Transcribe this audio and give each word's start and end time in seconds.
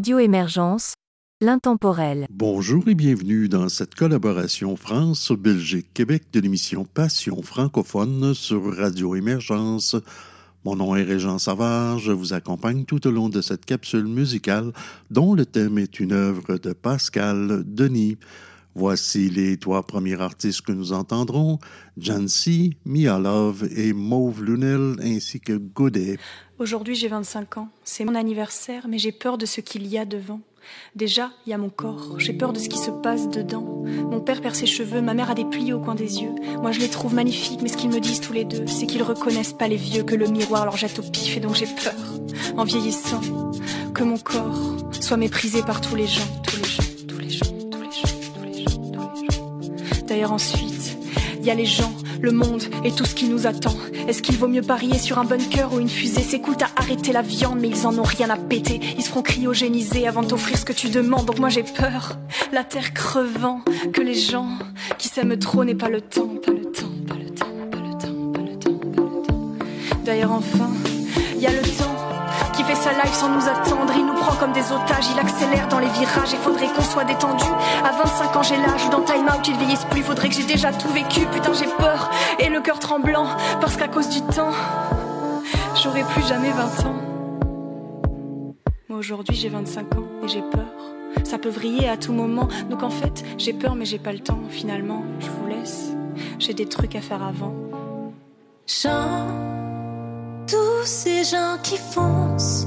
Radio 0.00 0.18
Émergence, 0.18 0.94
l'intemporel. 1.42 2.26
Bonjour 2.30 2.88
et 2.88 2.94
bienvenue 2.94 3.50
dans 3.50 3.68
cette 3.68 3.94
collaboration 3.94 4.74
France-Belgique-Québec 4.74 6.22
de 6.32 6.40
l'émission 6.40 6.86
Passion 6.86 7.42
francophone 7.42 8.32
sur 8.32 8.78
Radio 8.78 9.14
Émergence. 9.14 9.96
Mon 10.64 10.74
nom 10.76 10.96
est 10.96 11.02
Régent 11.02 11.38
Savard, 11.38 11.98
je 11.98 12.12
vous 12.12 12.32
accompagne 12.32 12.86
tout 12.86 13.06
au 13.06 13.10
long 13.10 13.28
de 13.28 13.42
cette 13.42 13.66
capsule 13.66 14.06
musicale 14.06 14.72
dont 15.10 15.34
le 15.34 15.44
thème 15.44 15.76
est 15.76 16.00
une 16.00 16.12
œuvre 16.12 16.56
de 16.56 16.72
Pascal 16.72 17.62
Denis. 17.66 18.16
Voici 18.74 19.30
les 19.30 19.56
trois 19.56 19.82
premiers 19.82 20.20
artistes 20.20 20.62
que 20.62 20.72
nous 20.72 20.92
entendrons, 20.92 21.58
Jancy, 21.98 22.76
Mia 22.84 23.18
Love 23.18 23.68
et 23.76 23.92
Mauve 23.92 24.44
Lunel 24.44 24.96
ainsi 25.02 25.40
que 25.40 25.54
Godet. 25.54 26.18
Aujourd'hui 26.58 26.94
j'ai 26.94 27.08
25 27.08 27.58
ans, 27.58 27.68
c'est 27.82 28.04
mon 28.04 28.14
anniversaire 28.14 28.86
mais 28.88 28.98
j'ai 28.98 29.12
peur 29.12 29.38
de 29.38 29.46
ce 29.46 29.60
qu'il 29.60 29.86
y 29.86 29.98
a 29.98 30.04
devant. 30.04 30.40
Déjà, 30.94 31.30
il 31.46 31.50
y 31.50 31.52
a 31.52 31.58
mon 31.58 31.70
corps, 31.70 32.18
j'ai 32.18 32.32
peur 32.32 32.52
de 32.52 32.58
ce 32.58 32.68
qui 32.68 32.78
se 32.78 32.90
passe 32.90 33.28
dedans. 33.28 33.84
Mon 33.86 34.20
père 34.20 34.40
perd 34.40 34.54
ses 34.54 34.66
cheveux, 34.66 35.00
ma 35.00 35.14
mère 35.14 35.30
a 35.30 35.34
des 35.34 35.44
plis 35.44 35.72
au 35.72 35.80
coin 35.80 35.94
des 35.94 36.22
yeux. 36.22 36.34
Moi 36.60 36.70
je 36.70 36.80
les 36.80 36.88
trouve 36.88 37.14
magnifiques, 37.14 37.60
mais 37.62 37.68
ce 37.68 37.76
qu'ils 37.76 37.90
me 37.90 37.98
disent 37.98 38.20
tous 38.20 38.32
les 38.32 38.44
deux, 38.44 38.66
c'est 38.66 38.86
qu'ils 38.86 39.02
reconnaissent 39.02 39.52
pas 39.52 39.68
les 39.68 39.76
vieux, 39.76 40.04
que 40.04 40.14
le 40.14 40.28
miroir 40.28 40.64
leur 40.64 40.76
jette 40.76 40.98
au 40.98 41.02
pif 41.02 41.36
et 41.36 41.40
donc 41.40 41.54
j'ai 41.54 41.66
peur, 41.66 41.94
en 42.56 42.64
vieillissant, 42.64 43.20
que 43.94 44.04
mon 44.04 44.18
corps 44.18 44.76
soit 45.00 45.16
méprisé 45.16 45.62
par 45.62 45.80
tous 45.80 45.96
les 45.96 46.06
gens, 46.06 46.28
D'ailleurs 50.10 50.32
ensuite, 50.32 50.98
il 51.38 51.46
y 51.46 51.52
a 51.52 51.54
les 51.54 51.64
gens 51.64 51.94
le 52.20 52.32
monde 52.32 52.64
et 52.84 52.90
tout 52.90 53.04
ce 53.04 53.14
qui 53.14 53.28
nous 53.28 53.46
attend. 53.46 53.76
Est-ce 54.08 54.22
qu'il 54.22 54.36
vaut 54.36 54.48
mieux 54.48 54.60
parier 54.60 54.98
sur 54.98 55.20
un 55.20 55.24
bunker 55.24 55.72
ou 55.72 55.78
une 55.78 55.88
fusée? 55.88 56.22
C'est 56.28 56.40
cool, 56.40 56.56
t'as 56.56 56.66
la 57.12 57.22
viande, 57.22 57.60
mais 57.60 57.68
ils 57.68 57.86
en 57.86 57.96
ont 57.96 58.02
rien 58.02 58.28
à 58.28 58.36
péter. 58.36 58.80
Ils 58.98 59.04
se 59.04 59.08
feront 59.08 59.22
cryogéniser 59.22 60.08
avant 60.08 60.22
de 60.22 60.26
t'offrir 60.26 60.58
ce 60.58 60.64
que 60.64 60.72
tu 60.72 60.88
demandes. 60.88 61.26
Donc 61.26 61.38
moi 61.38 61.48
j'ai 61.48 61.62
peur, 61.62 62.18
la 62.52 62.64
terre 62.64 62.92
crevant, 62.92 63.60
que 63.92 64.00
les 64.00 64.16
gens 64.16 64.48
qui 64.98 65.06
s'aiment 65.06 65.38
trop 65.38 65.64
n'aient 65.64 65.76
pas 65.76 65.88
le 65.88 66.00
temps, 66.00 66.34
pas 66.44 66.50
le 66.50 66.64
temps, 66.72 66.90
pas 67.06 67.14
le 67.14 67.30
temps, 67.30 67.46
pas 67.70 67.78
le 67.78 67.88
temps, 67.96 68.32
pas 68.32 68.40
le 68.40 68.58
temps, 68.58 68.78
pas 68.92 69.02
le 69.02 69.22
temps. 69.22 70.04
D'ailleurs 70.04 70.32
enfin, 70.32 70.70
sa 72.80 72.92
life 72.92 73.12
sans 73.12 73.28
nous 73.28 73.46
attendre. 73.46 73.92
Il 73.94 74.06
nous 74.06 74.14
prend 74.14 74.34
comme 74.36 74.52
des 74.52 74.72
otages, 74.72 75.06
il 75.12 75.18
accélère 75.18 75.68
dans 75.68 75.78
les 75.78 75.88
virages. 75.88 76.32
Il 76.32 76.38
faudrait 76.38 76.68
qu'on 76.68 76.82
soit 76.82 77.04
détendu. 77.04 77.44
À 77.84 77.92
25 77.92 78.36
ans, 78.36 78.42
j'ai 78.42 78.56
l'âge 78.56 78.86
ou 78.86 78.90
dans 78.90 79.02
Time 79.02 79.26
Out, 79.26 79.46
il 79.46 79.56
vieillisse 79.56 79.84
plus. 79.90 80.02
Faudrait 80.02 80.28
que 80.28 80.34
j'ai 80.34 80.44
déjà 80.44 80.72
tout 80.72 80.88
vécu. 80.88 81.26
Putain, 81.26 81.52
j'ai 81.52 81.66
peur 81.78 82.10
et 82.38 82.48
le 82.48 82.60
cœur 82.60 82.78
tremblant. 82.78 83.26
Parce 83.60 83.76
qu'à 83.76 83.88
cause 83.88 84.08
du 84.08 84.22
temps, 84.22 84.52
j'aurai 85.82 86.02
plus 86.04 86.26
jamais 86.26 86.50
20 86.50 86.86
ans. 86.86 86.96
Moi 88.88 88.98
aujourd'hui, 88.98 89.36
j'ai 89.36 89.50
25 89.50 89.96
ans 89.96 90.06
et 90.24 90.28
j'ai 90.28 90.42
peur. 90.42 90.64
Ça 91.24 91.38
peut 91.38 91.50
vriller 91.50 91.88
à 91.88 91.98
tout 91.98 92.12
moment. 92.12 92.48
Donc 92.70 92.82
en 92.82 92.90
fait, 92.90 93.24
j'ai 93.36 93.52
peur, 93.52 93.74
mais 93.74 93.84
j'ai 93.84 93.98
pas 93.98 94.12
le 94.12 94.20
temps. 94.20 94.40
Finalement, 94.48 95.04
je 95.20 95.28
vous 95.28 95.46
laisse. 95.48 95.92
J'ai 96.38 96.54
des 96.54 96.66
trucs 96.66 96.96
à 96.96 97.02
faire 97.02 97.22
avant. 97.22 97.52
Tous 100.50 100.84
ces 100.84 101.22
gens 101.22 101.58
qui 101.62 101.76
foncent 101.76 102.66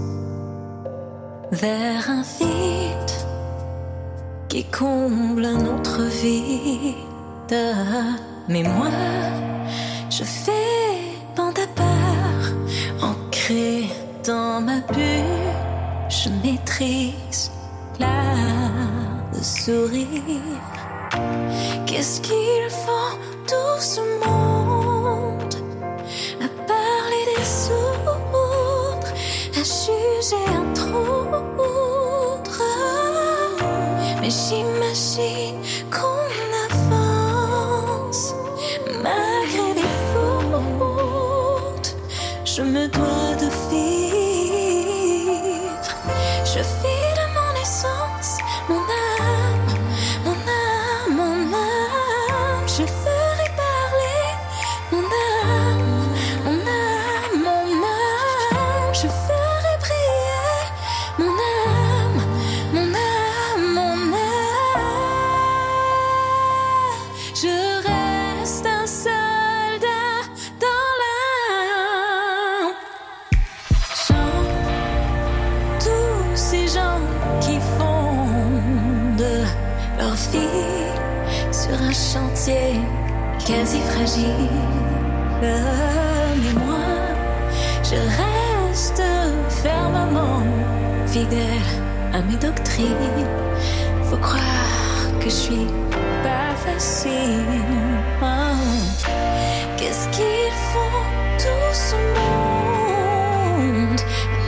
vers 1.52 2.10
un 2.10 2.24
vide 2.40 3.14
qui 4.48 4.64
comble 4.66 5.44
un 5.46 5.66
autre 5.66 6.02
vide. 6.22 6.96
Mais 8.48 8.64
moi, 8.64 8.92
je 10.10 10.24
fais 10.24 10.98
bande 11.36 11.60
à 11.60 11.68
part, 11.76 13.10
ancré 13.10 13.90
dans 14.26 14.62
ma 14.62 14.80
bulle, 14.94 15.54
je 16.08 16.30
maîtrise 16.30 17.52
de 18.00 19.44
sourire. 19.44 20.08
Qu'est-ce 21.86 22.22
qu'ils 22.22 22.70
font 22.70 23.18
tout 23.46 23.80
ce 23.80 24.00
monde 24.24 24.63
Je 42.56 42.62
me 42.62 42.88
dois 42.88 43.36
de 43.40 43.50
vivre. 43.72 44.03
Fragile. 83.94 84.50
Mais 85.42 86.54
moi, 86.66 86.90
je 87.84 87.98
reste 88.22 89.04
fermement 89.64 90.44
fidèle 91.08 91.72
à 92.14 92.22
mes 92.22 92.38
doctrines. 92.38 93.28
Faut 94.10 94.18
croire 94.18 95.04
que 95.20 95.26
je 95.26 95.40
suis 95.46 95.68
pas 96.24 96.54
facile. 96.66 97.46
Oh. 98.22 98.26
Qu'est-ce 99.78 100.08
qu'ils 100.10 100.56
font 100.72 101.04
tout 101.38 101.74
ce 101.74 101.96
monde? 102.16 104.02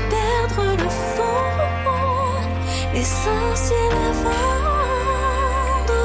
Perdre 0.09 0.65
le 0.83 0.89
fond, 1.13 1.51
l'essentiel 2.93 3.93
à 4.07 4.11
vendre. 4.23 6.03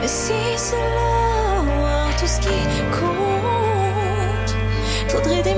Mais 0.00 0.08
si 0.08 0.32
c'est 0.56 0.76
là 0.76 0.78
tout 0.78 1.06
ce 1.06 1.17
qui 2.70 2.82
compte, 2.98 4.52
faudrait 5.08 5.42
des 5.42 5.54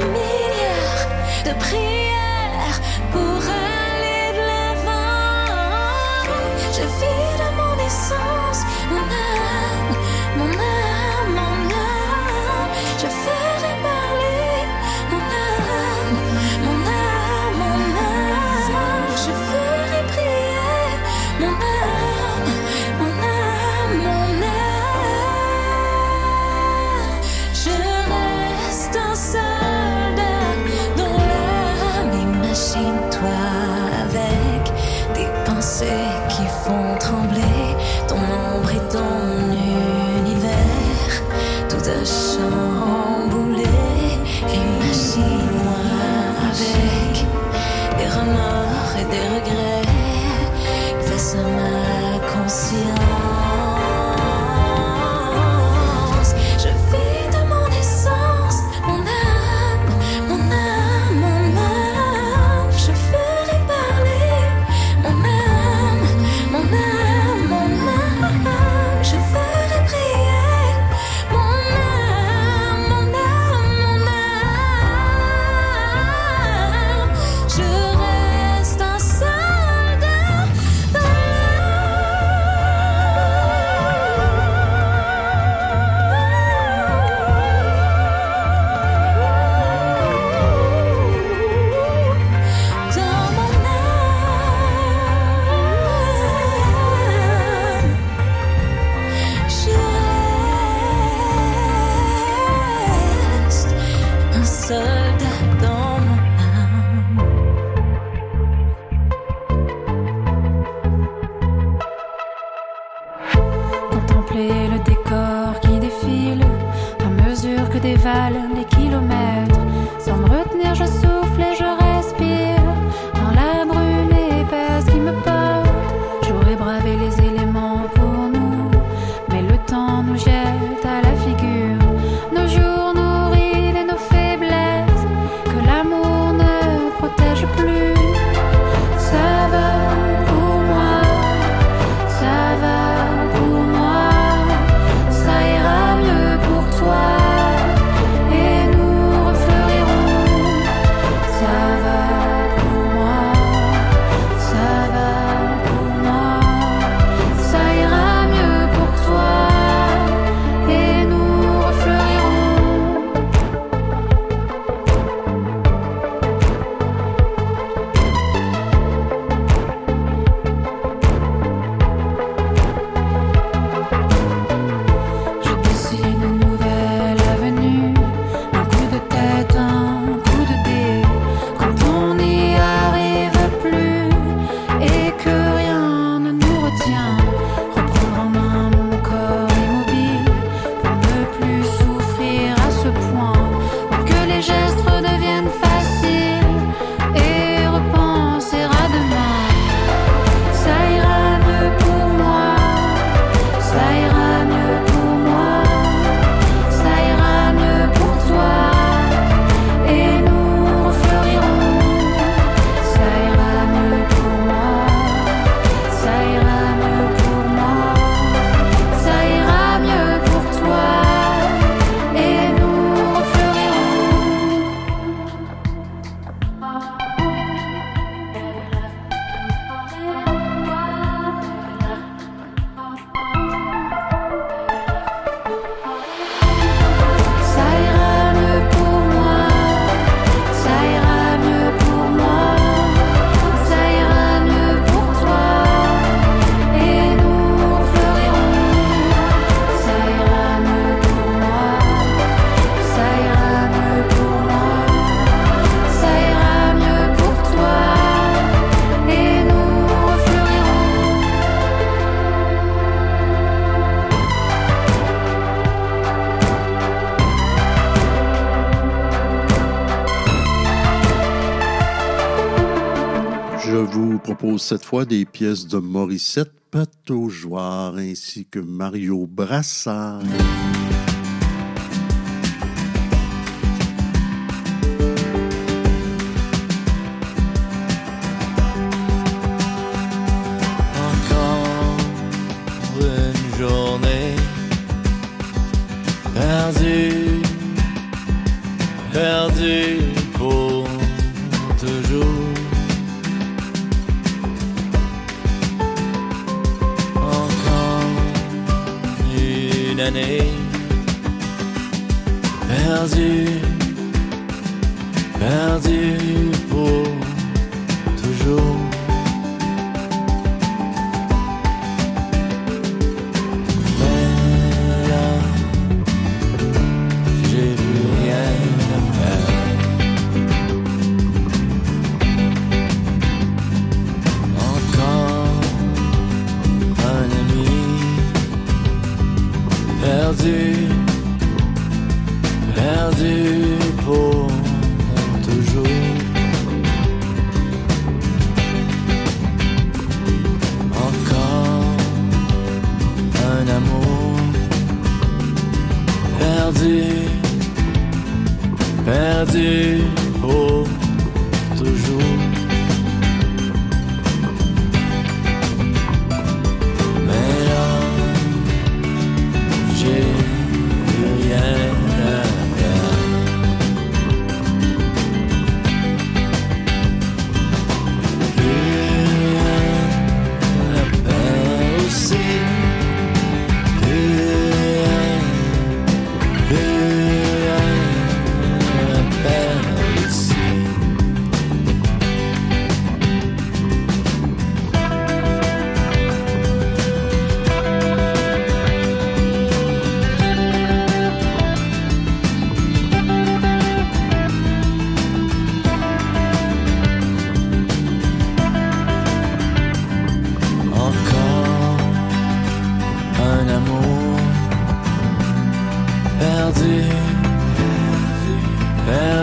cette 274.70 274.84
fois 274.84 275.04
des 275.04 275.24
pièces 275.24 275.66
de 275.66 275.78
Morissette 275.78 276.52
Pataugeoire 276.70 277.96
ainsi 277.96 278.46
que 278.46 278.60
Mario 278.60 279.26
Brassard. 279.26 280.22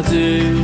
do. 0.10 0.57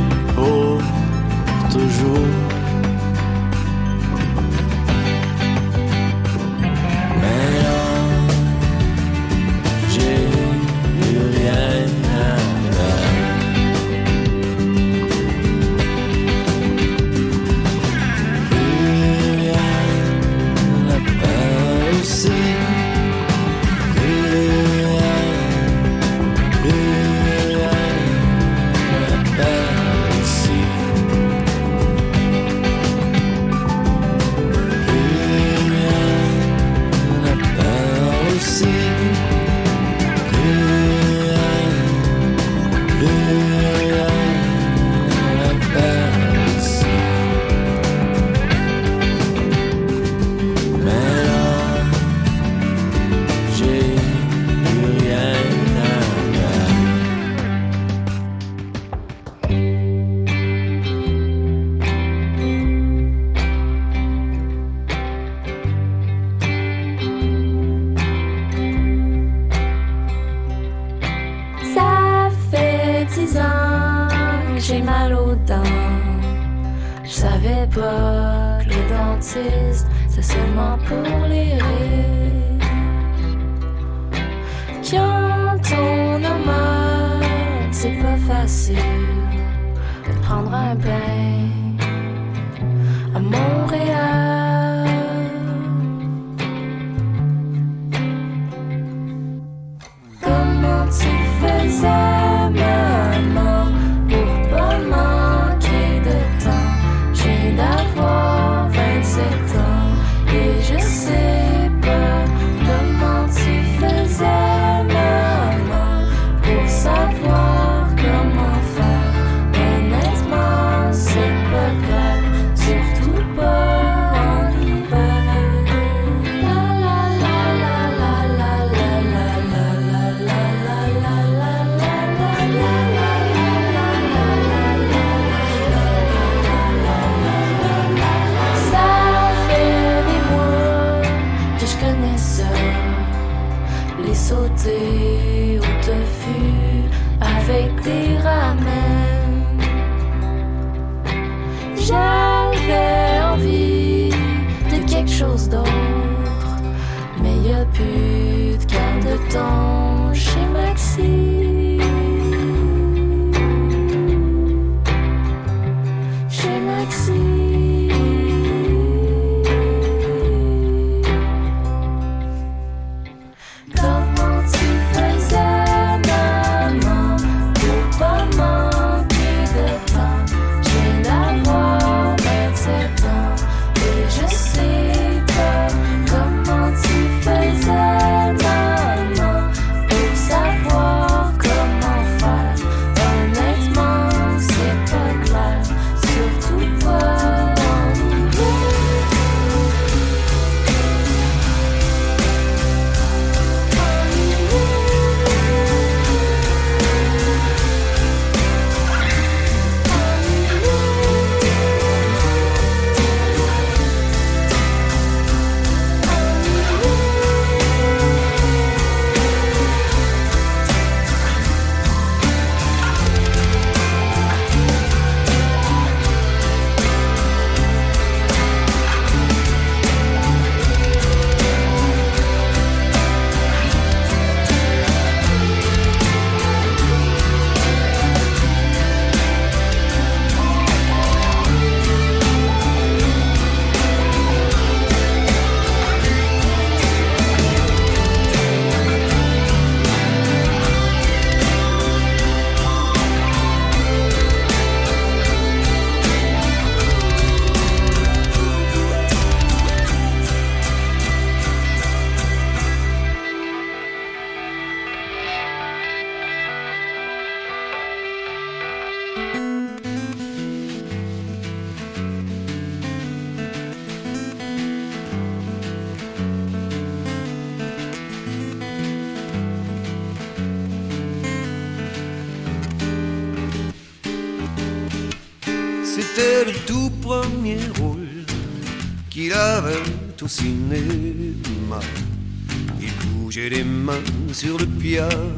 Yeah. 294.84 295.33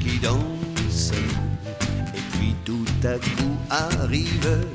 qui 0.00 0.18
danse. 0.18 1.12
Et 2.14 2.20
puis 2.32 2.54
tout 2.64 2.84
à 3.02 3.14
coup 3.14 3.56
arrive 3.70 4.66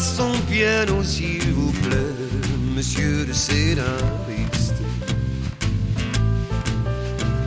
son 0.00 0.32
piano, 0.50 1.04
s'il 1.04 1.52
vous 1.52 1.72
plaît, 1.72 2.16
monsieur 2.74 3.26
le 3.26 3.34
scénariste. 3.34 4.80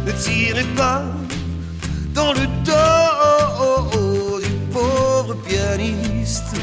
Ne 0.06 0.12
tirez 0.12 0.68
pas 0.76 1.04
dans 2.14 2.34
le 2.34 2.46
dos 2.64 4.40
du 4.40 4.50
pauvre 4.72 5.36
pianiste, 5.48 6.56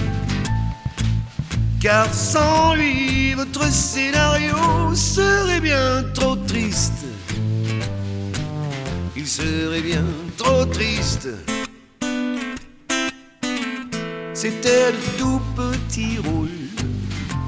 car 1.80 2.12
sans 2.14 2.74
lui, 2.74 3.34
votre 3.34 3.64
scénario 3.64 4.94
serait 4.94 5.60
bien 5.60 6.04
trop 6.14 6.36
triste. 6.36 7.04
Il 9.16 9.26
serait 9.26 9.82
bien 9.82 10.04
trop 10.36 10.64
triste. 10.66 11.28
C'était 14.42 14.92
le 14.92 15.18
tout 15.18 15.40
peu 15.54 15.69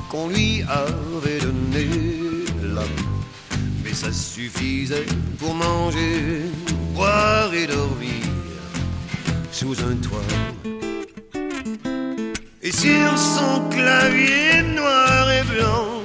qu'on 0.09 0.28
lui 0.28 0.62
avait 0.68 1.38
donné 1.40 1.87
là. 2.74 2.83
Mais 3.85 3.94
ça 3.94 4.12
suffisait 4.12 5.07
pour 5.38 5.55
manger, 5.55 6.42
boire 6.94 7.52
et 7.55 7.66
dormir 7.66 8.24
sous 9.52 9.76
un 9.81 9.96
toit. 9.96 10.33
Et 12.62 12.72
sur 12.72 13.16
son 13.16 13.68
clavier 13.70 14.62
noir 14.74 15.31
et 15.31 15.44
blanc, 15.44 16.02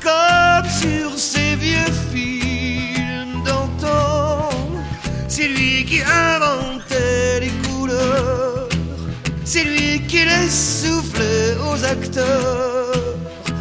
comme 0.00 0.70
sur 0.70 1.18
ses 1.18 1.41
qui 10.12 10.26
les 10.26 10.50
soufflait 10.50 11.56
aux 11.66 11.82
acteurs, 11.84 12.92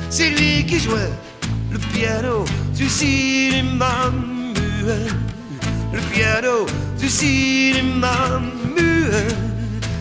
c'est 0.09 0.31
lui 0.31 0.65
qui 0.65 0.79
jouait 0.79 1.13
le 1.71 1.79
piano 1.93 2.43
du 2.75 2.89
cinéma 2.89 4.11
muet, 4.11 5.07
le 5.93 6.01
piano 6.13 6.65
du 6.99 7.07
cinéma 7.07 8.41
muet. 8.75 9.27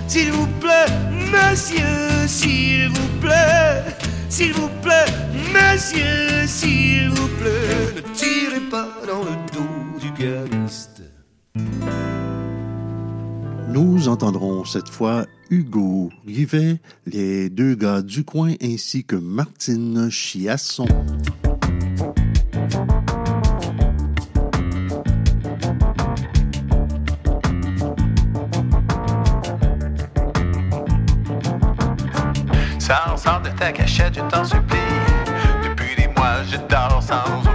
S'il 0.08 0.32
vous 0.32 0.48
plaît, 0.58 0.90
monsieur, 1.34 2.26
s'il 2.26 2.88
vous 2.88 3.10
plaît, 3.20 3.84
s'il 4.28 4.52
vous 4.52 4.70
plaît, 4.82 5.10
monsieur, 5.54 6.48
s'il 6.48 7.10
vous 7.10 7.28
plaît, 7.38 7.94
ne 7.94 8.00
tirez 8.22 8.64
pas 8.68 8.88
dans 9.06 9.22
le 9.22 9.34
dos 9.54 10.00
du 10.00 10.10
pianiste. 10.10 11.02
Nous 13.68 14.08
entendrons 14.08 14.64
cette 14.64 14.88
fois 14.88 15.26
Hugo 15.50 16.10
Rivet, 16.24 16.78
les 17.06 17.50
deux 17.50 17.74
gars 17.74 18.02
du 18.02 18.24
coin 18.24 18.52
ainsi 18.62 19.04
que 19.04 19.16
Martine 19.16 20.08
Chiasson. 20.08 20.86
Ça 32.78 33.16
sort 33.16 33.42
de 33.42 33.50
ta 33.58 33.72
cachette, 33.72 34.14
je 34.14 34.20
t'en 34.20 34.44
supplie. 34.44 34.78
Depuis 35.64 35.96
des 35.96 36.08
mois, 36.16 36.44
je 36.44 36.58
dors 36.68 37.02
sans 37.02 37.49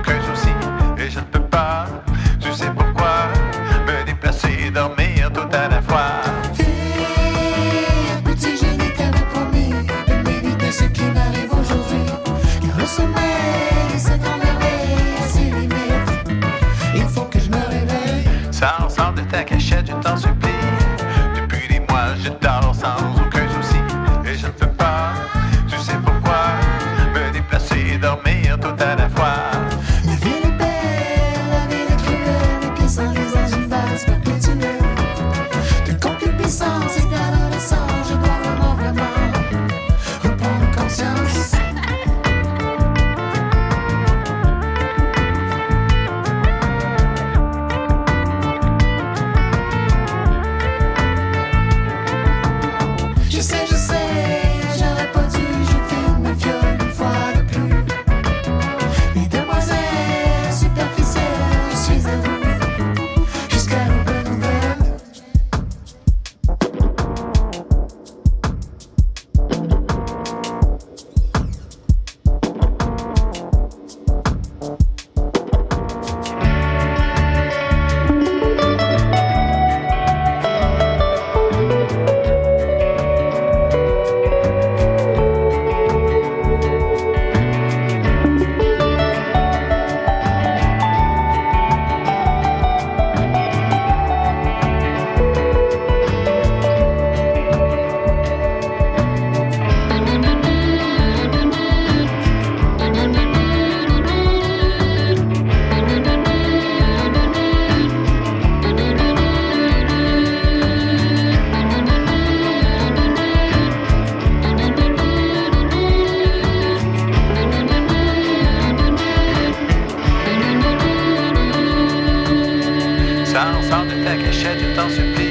Ça 123.36 123.52
sort 123.70 123.86
de 123.86 124.02
ta 124.02 124.16
cachette, 124.16 124.62
je 124.62 124.74
t'en 124.78 124.90
supplie. 124.90 125.25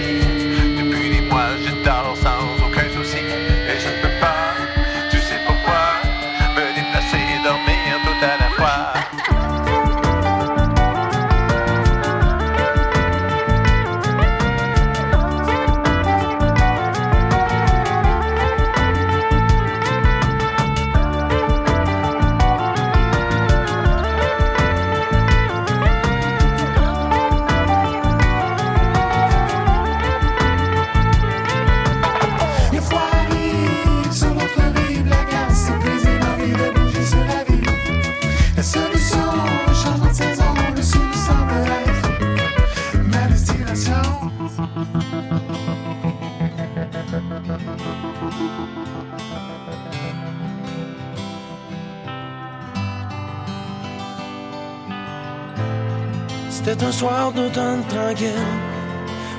Soir 57.05 57.33
d'automne 57.33 57.85
tranquille, 57.95 58.47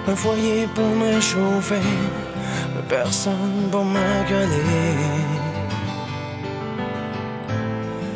un 0.07 0.15
foyer 0.15 0.67
pour 0.75 0.91
me 1.01 1.19
chauffer, 1.19 1.87
personne 2.87 3.69
pour 3.71 3.83
me 3.83 4.07
gueuler. 4.29 4.93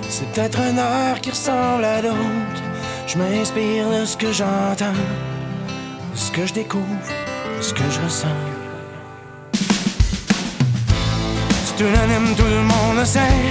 C'est 0.08 0.28
peut-être 0.32 0.60
un 0.60 0.76
air 0.78 1.20
qui 1.22 1.32
ressemble 1.32 1.84
à 1.84 2.02
l'autre. 2.02 2.62
Je 3.08 3.18
m'inspire 3.18 3.90
de 3.90 4.06
ce 4.06 4.16
que 4.18 4.32
j'entends, 4.32 5.00
de 6.14 6.18
ce 6.26 6.32
que 6.32 6.46
je 6.46 6.54
découvre, 6.54 7.08
de 7.58 7.62
ce 7.62 7.74
que 7.74 7.88
je 7.90 8.00
ressens. 8.02 8.44
C'est 11.66 11.80
unanime, 11.80 12.36
tout 12.38 12.52
le 12.58 12.64
monde 12.72 12.98
le 13.00 13.06
sait. 13.06 13.42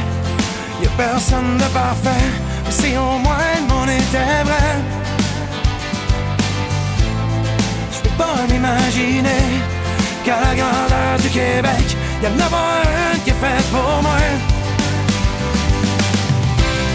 Y 0.81 0.87
a 0.87 0.91
personne 0.97 1.57
de 1.57 1.69
parfait, 1.83 2.27
mais 2.65 2.71
si 2.81 2.97
au 2.97 3.19
moins 3.25 3.51
le 3.57 3.67
monde 3.73 3.91
était 3.91 4.45
vrai. 4.45 4.98
Pas 8.19 8.43
m'imaginer 8.51 9.45
qu'à 10.25 10.39
la 10.41 10.55
grandeur 10.61 11.15
du 11.23 11.31
Québec, 11.31 11.87
y 12.23 12.27
en 12.27 12.39
a 12.47 12.49
pas 12.51 12.83
une 13.13 13.21
qui 13.23 13.31
est 13.31 13.41
faite 13.45 13.69
pour 13.71 14.03
moi. 14.03 14.19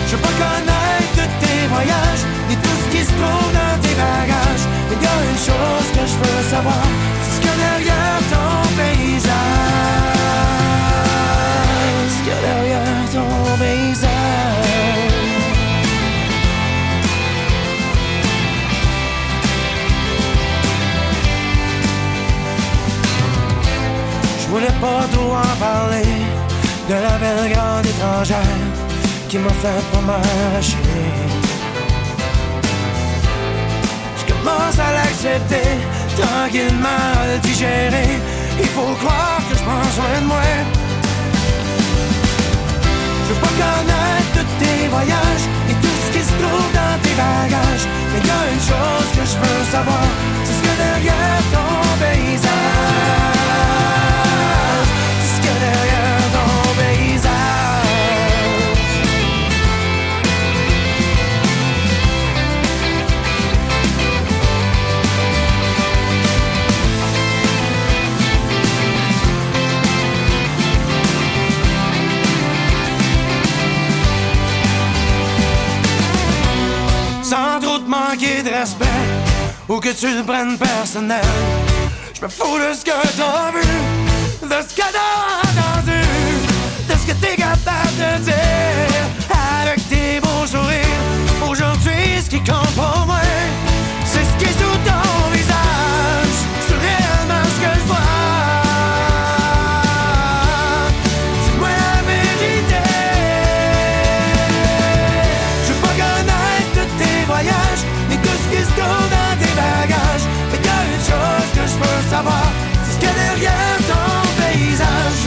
Je 0.07 0.15
veux 0.15 0.21
pas 0.21 0.35
connaître 0.45 1.23
tes 1.41 1.61
voyages, 1.73 2.23
ni 2.49 2.55
tout 2.57 2.77
ce 2.83 2.87
qui 2.93 3.03
se 3.03 3.13
trouve 3.19 3.51
dans 3.59 3.75
tes 3.83 3.95
bagages. 4.03 4.65
Mais 4.89 4.97
y 5.05 5.07
a 5.13 5.15
une 5.31 5.41
chose 5.49 5.87
que 5.95 6.03
je 6.11 6.15
veux 6.21 6.43
savoir, 6.53 6.85
c'est 7.23 7.31
ce 7.35 7.39
qu'il 7.41 7.49
y 7.49 7.53
a 7.53 7.57
derrière 7.65 8.21
ton 8.33 8.51
paysage. 8.79 9.33
Ce 12.13 12.17
qu'il 12.23 12.33
y 12.33 12.35
a 12.35 12.41
derrière 12.49 13.05
ton 13.13 13.57
paysage. 13.57 14.12
Voulais 24.53 24.79
pas 24.79 25.03
trop 25.11 25.33
en 25.33 25.55
parler 25.67 26.05
de 26.87 26.93
la 26.93 27.15
belle 27.23 27.51
grande 27.53 27.85
étrangère 27.87 28.59
qui 29.27 29.37
m'a 29.39 29.49
fait 29.49 29.83
pas 29.91 30.03
m'arracher. 30.09 30.77
Je 34.19 34.23
commence 34.31 34.77
à 34.87 34.89
l'accepter, 34.97 35.69
tranquillement 36.19 37.03
à 37.21 37.23
le 37.31 37.37
digérer. 37.39 38.11
Il 38.59 38.69
faut 38.75 38.93
croire 39.01 39.41
que 39.49 39.55
je 39.57 39.63
prends 39.67 39.89
soin 39.97 40.21
de 40.21 40.27
moi. 40.33 40.49
Je 43.23 43.33
veux 43.33 43.41
pas 43.45 43.55
connaître 43.63 44.31
tous 44.35 44.51
tes 44.61 44.87
voyages 44.95 45.47
et 45.69 45.75
tout 45.81 45.97
ce 46.03 46.09
qui 46.13 46.23
se 46.29 46.33
trouve 46.41 46.69
dans 46.79 46.95
tes 47.03 47.15
bagages. 47.23 47.87
Mais 48.11 48.21
y 48.29 48.33
a 48.39 48.41
une 48.53 48.65
chose 48.71 49.09
que 49.17 49.23
je 49.31 49.35
veux 49.41 49.63
savoir, 49.75 50.07
c'est 50.45 50.53
ce 50.57 50.61
que 50.65 50.73
derrière 50.83 51.41
ton 51.53 51.73
paysage. 52.01 53.32
Ou 79.73 79.79
que 79.79 79.89
tu 79.89 80.07
le 80.13 80.23
prennes 80.23 80.57
personnel. 80.57 81.25
Je 82.13 82.21
me 82.21 82.29
fous 82.29 82.59
de 82.59 82.73
ce 82.75 82.85
que 82.85 82.91
t'as 82.91 83.51
vu, 83.51 84.47
de 84.47 84.61
ce 84.67 84.75
que 84.75 84.87
t'as 84.95 85.12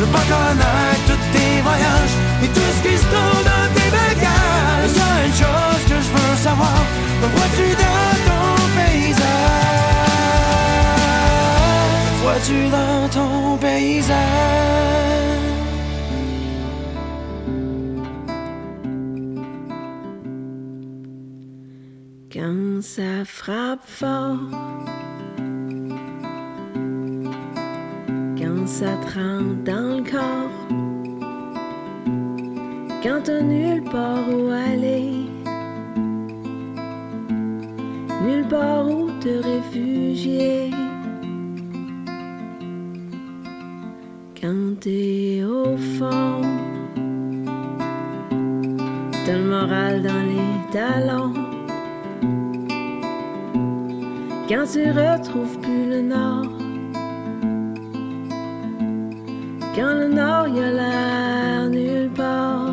veux 0.06 0.12
pas 0.12 0.26
connaître 0.34 1.04
tous 1.06 1.22
tes 1.32 1.60
voyages, 1.62 2.16
ni 2.42 2.48
tout 2.48 2.70
ce 2.76 2.82
qui 2.88 2.96
se 2.96 3.04
trouve 3.04 3.44
dans 3.44 3.68
tes 3.74 3.90
bagages. 3.90 4.98
A 4.98 5.26
une 5.26 5.32
chose 5.32 5.82
que 5.84 5.96
je 6.04 6.10
veux 6.14 6.36
savoir, 6.36 6.80
me 7.20 7.26
vois-tu 7.34 7.66
dans 7.84 8.14
ton 8.28 8.46
paysage? 8.76 9.24
Vois-tu 12.22 12.58
dans 12.70 13.08
ton 13.08 13.56
paysage? 13.58 14.16
Quand 22.32 22.82
ça 22.82 23.24
frappe 23.24 23.86
fort, 23.86 24.38
ça 28.66 28.96
te 28.96 29.18
rentre 29.18 29.62
dans 29.64 29.96
le 29.98 30.02
corps, 30.02 30.50
quand 33.00 33.20
t'as 33.22 33.40
nulle 33.40 33.84
part 33.84 34.28
où 34.28 34.50
aller, 34.50 35.30
nulle 38.24 38.48
part 38.48 38.88
où 38.88 39.08
te 39.20 39.28
réfugier. 39.28 40.70
Quand 44.40 44.80
t'es 44.80 45.44
au 45.44 45.76
fond, 45.76 46.42
t'as 49.24 49.38
le 49.38 49.44
moral 49.44 50.02
dans 50.02 50.24
les 50.26 50.72
talons. 50.72 51.34
Quand 54.48 54.64
tu 54.72 54.90
retrouves 54.90 55.58
plus 55.60 55.88
le 55.88 56.02
nord, 56.02 56.45
quand 59.76 59.92
le 59.92 60.08
nord 60.08 60.48
y 60.48 60.60
a 60.60 60.70
l'air 60.72 61.68
nulle 61.68 62.10
part, 62.14 62.72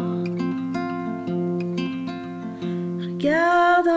regarde 3.05 3.89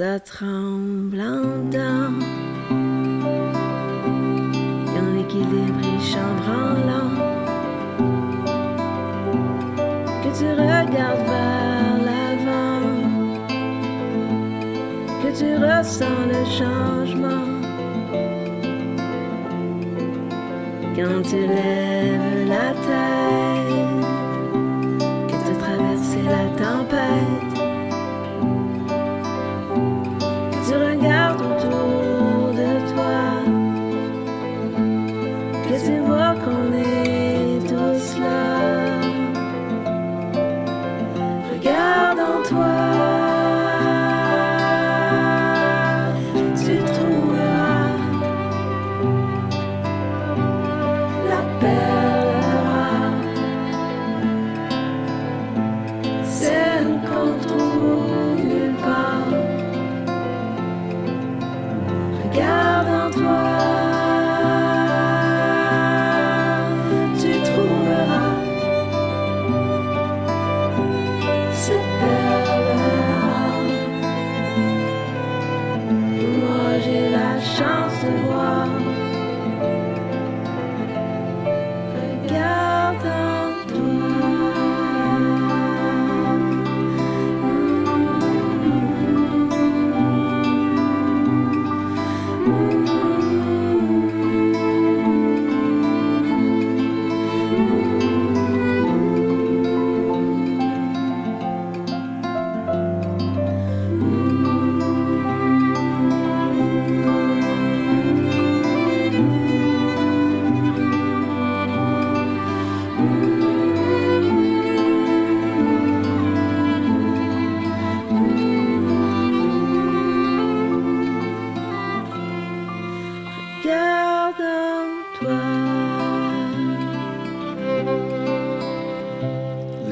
En 0.00 0.04
dedans, 1.10 2.18
quand 4.86 5.08
l'équilibre 5.14 5.80
est 5.84 6.00
chambranlant 6.00 7.12
que 10.22 10.30
tu 10.38 10.48
regardes 10.50 11.26
vers 11.28 11.98
l'avant, 12.06 12.80
que 15.22 15.30
tu 15.38 15.48
ressens 15.62 16.24
le 16.26 16.42
changement. 16.46 17.46
Quand 20.96 21.22
tu 21.28 21.36
lèves 21.36 22.48
la 22.48 22.72
tête, 22.72 23.21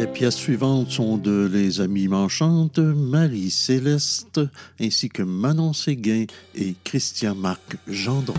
Les 0.00 0.06
pièces 0.06 0.36
suivantes 0.36 0.90
sont 0.90 1.18
de 1.18 1.46
Les 1.52 1.80
Amis 1.82 2.08
Manchantes, 2.08 2.78
Marie 2.78 3.50
Céleste, 3.50 4.40
ainsi 4.80 5.10
que 5.10 5.22
Manon 5.22 5.74
Séguin 5.74 6.24
et 6.54 6.74
Christian-Marc 6.84 7.76
Gendron. 7.86 8.32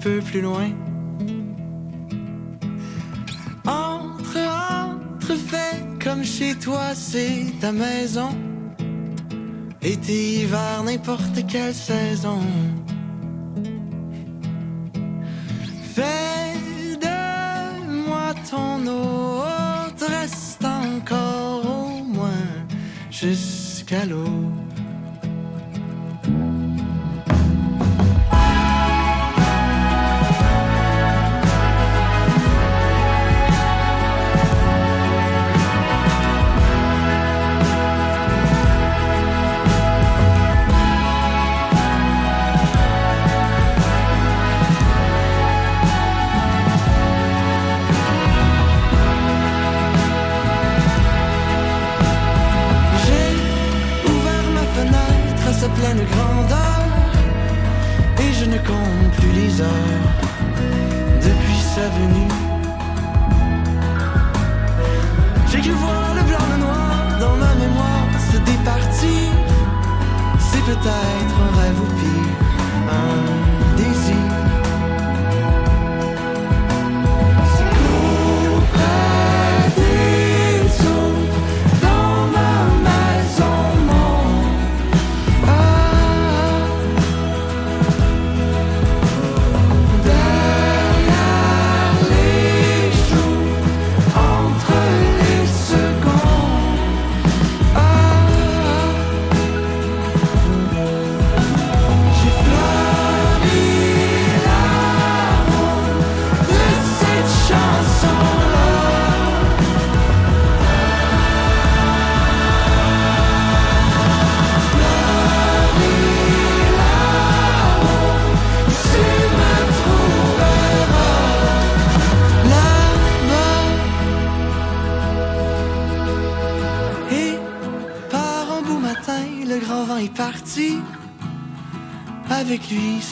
peu 0.00 0.20
plus 0.20 0.40
loin. 0.40 0.70
Entre, 3.66 4.38
entre, 4.38 5.34
fais 5.34 5.76
comme 6.02 6.24
chez 6.24 6.54
toi, 6.54 6.94
c'est 6.94 7.52
ta 7.60 7.70
maison. 7.70 8.30
Été, 9.82 10.40
hiver, 10.40 10.82
n'importe 10.84 11.46
quelle 11.46 11.74
saison. 11.74 12.40
Fais 15.94 16.54
de 17.06 18.06
moi 18.08 18.34
ton 18.50 18.86
autre, 18.86 20.06
reste 20.08 20.64
encore 20.64 21.62
au 21.66 22.04
moins 22.04 22.48
jusqu'à 23.10 24.06
l'eau. 24.06 24.59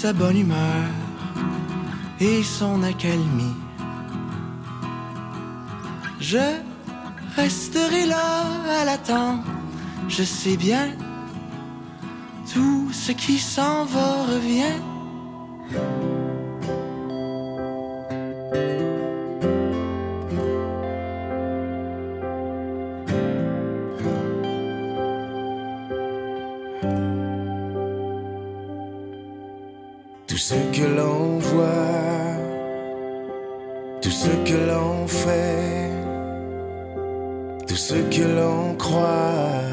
sa 0.09 0.15
bonne 0.15 0.39
humeur 0.39 0.85
et 2.19 2.43
son 2.43 2.83
accalmie. 2.83 3.57
Je 6.19 6.47
resterai 7.37 8.07
là 8.07 8.47
à 8.81 8.87
l'attente, 8.87 9.45
je 10.09 10.23
sais 10.23 10.57
bien, 10.57 10.93
tout 12.51 12.89
ce 12.91 13.13
qui 13.13 13.39
s'en 13.39 13.85
va 13.85 14.25
revient. 14.33 14.81
tout 30.39 30.45
ce 30.45 30.55
que 30.55 30.87
l'on 30.87 31.39
voit, 31.39 32.37
tout 34.01 34.13
ce 34.23 34.29
que 34.49 34.57
l'on 34.69 35.09
fait, 35.09 35.91
tout 37.67 37.75
ce 37.75 37.95
que 37.95 38.23
l'on 38.23 38.77
croit 38.77 39.65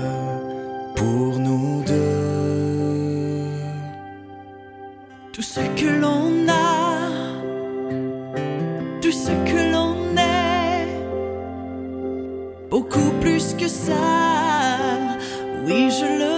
pour 0.96 1.38
nous 1.38 1.84
deux. 1.86 3.52
Tout 5.34 5.44
ce 5.44 5.60
que 5.80 5.86
l'on 6.02 6.50
a, 6.50 7.12
tout 9.02 9.12
ce 9.12 9.34
que 9.50 9.72
l'on 9.72 9.96
est, 10.18 10.88
beaucoup 12.72 13.12
plus 13.22 13.54
que 13.54 13.68
ça, 13.68 14.08
oui 15.68 15.92
je 15.92 16.06
le 16.22 16.35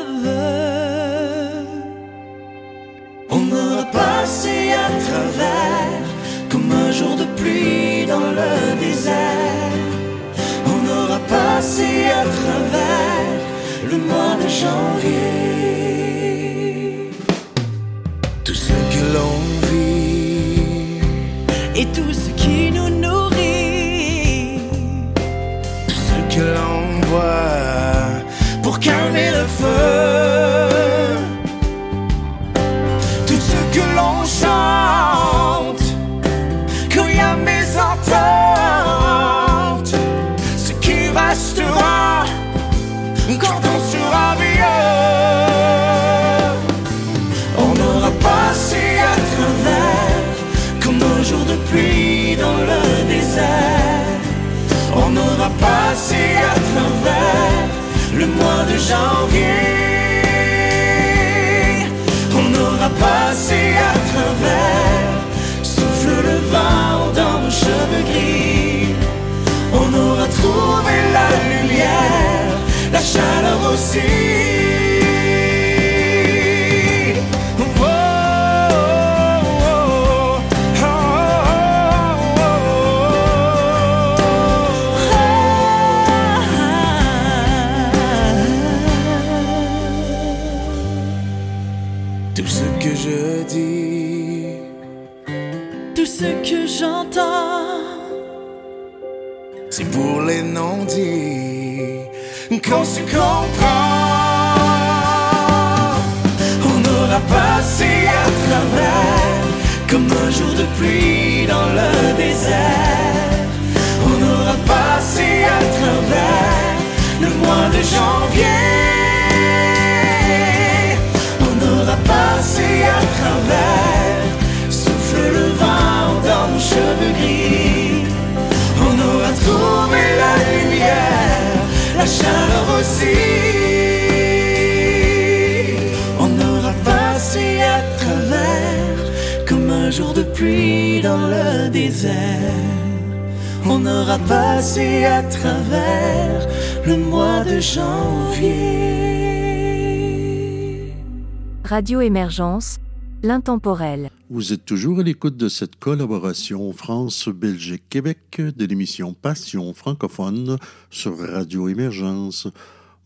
Radio 151.87 152.01
Émergence, 152.01 152.79
l'intemporel. 153.23 154.09
Vous 154.29 154.51
êtes 154.51 154.65
toujours 154.65 154.99
à 154.99 155.03
l'écoute 155.03 155.37
de 155.37 155.47
cette 155.47 155.77
collaboration 155.77 156.73
France-Belgique-Québec 156.73 158.41
de 158.41 158.65
l'émission 158.65 159.13
Passion 159.13 159.73
francophone 159.73 160.57
sur 160.89 161.17
Radio 161.17 161.69
Émergence. 161.69 162.49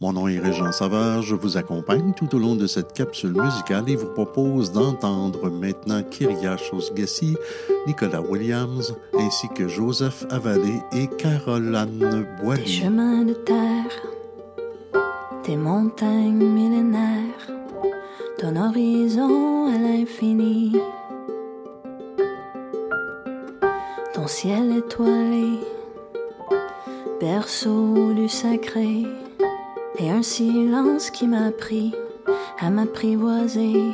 Mon 0.01 0.13
nom 0.13 0.27
est 0.27 0.39
Régent 0.39 0.71
Savard, 0.71 1.21
je 1.21 1.36
vous 1.36 1.57
accompagne 1.57 2.13
tout 2.15 2.36
au 2.36 2.39
long 2.39 2.55
de 2.55 2.65
cette 2.65 2.93
capsule 2.93 3.39
musicale 3.39 3.88
et 3.88 3.95
vous 3.95 4.11
propose 4.15 4.71
d'entendre 4.71 5.51
maintenant 5.51 6.01
Kyria 6.01 6.57
Chosgassi, 6.57 7.36
Nicolas 7.86 8.21
Williams, 8.21 8.95
ainsi 9.13 9.47
que 9.49 9.67
Joseph 9.67 10.25
Avalé 10.32 10.79
et 10.91 11.05
Caroline 11.19 12.25
Boileau. 12.41 12.63
Tes 12.63 12.67
chemins 12.67 13.25
de 13.25 13.34
terre, 13.34 13.91
tes 15.43 15.55
montagnes 15.55 16.47
millénaires 16.47 17.61
d'un 18.41 18.55
horizon 18.55 19.67
à 19.67 19.77
l'infini. 19.77 20.75
Ton 24.13 24.25
ciel 24.25 24.77
étoilé, 24.77 25.59
berceau 27.19 28.13
du 28.13 28.27
sacré, 28.27 29.05
et 29.99 30.09
un 30.09 30.23
silence 30.23 31.11
qui 31.11 31.27
m'a 31.27 31.51
pris 31.51 31.93
à 32.59 32.69
m'apprivoiser. 32.71 33.93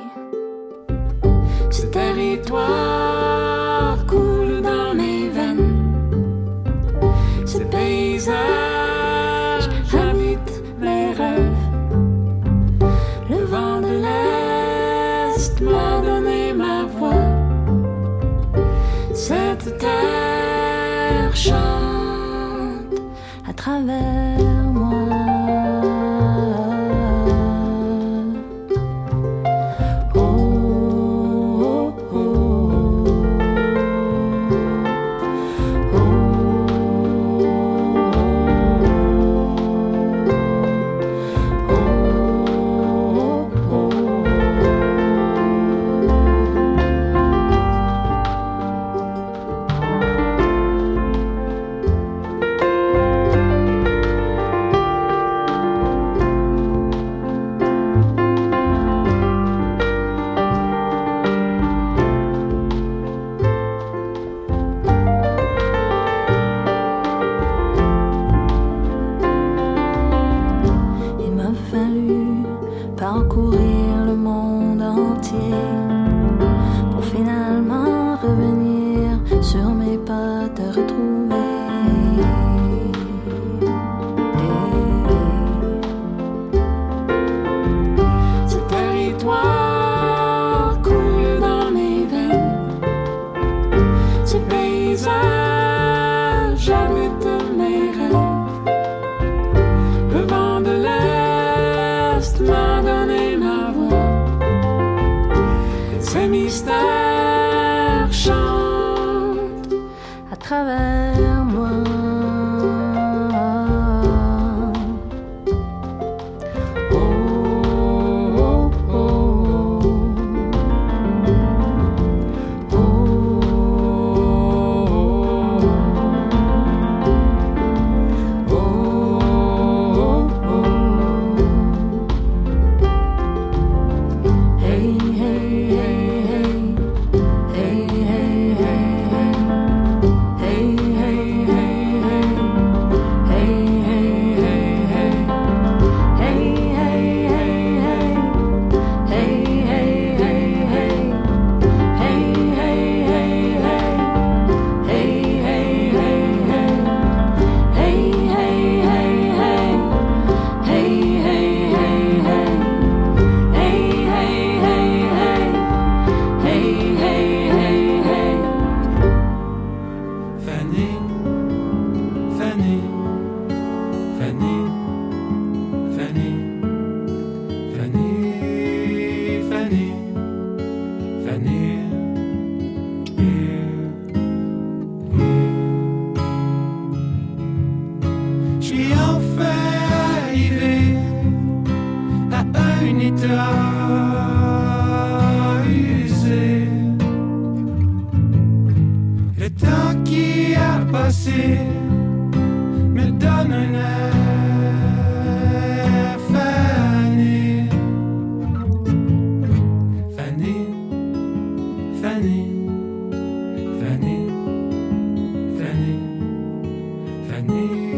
I 217.38 217.42
need. 217.42 217.97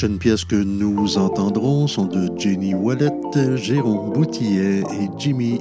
Les 0.00 0.06
prochaines 0.06 0.18
pièces 0.18 0.44
que 0.46 0.56
nous 0.56 1.18
entendrons 1.18 1.86
sont 1.86 2.06
de 2.06 2.30
Jenny 2.38 2.74
Wallet, 2.74 3.10
Jérôme 3.56 4.14
Boutillet 4.14 4.78
et 4.78 5.10
Jimmy 5.18 5.59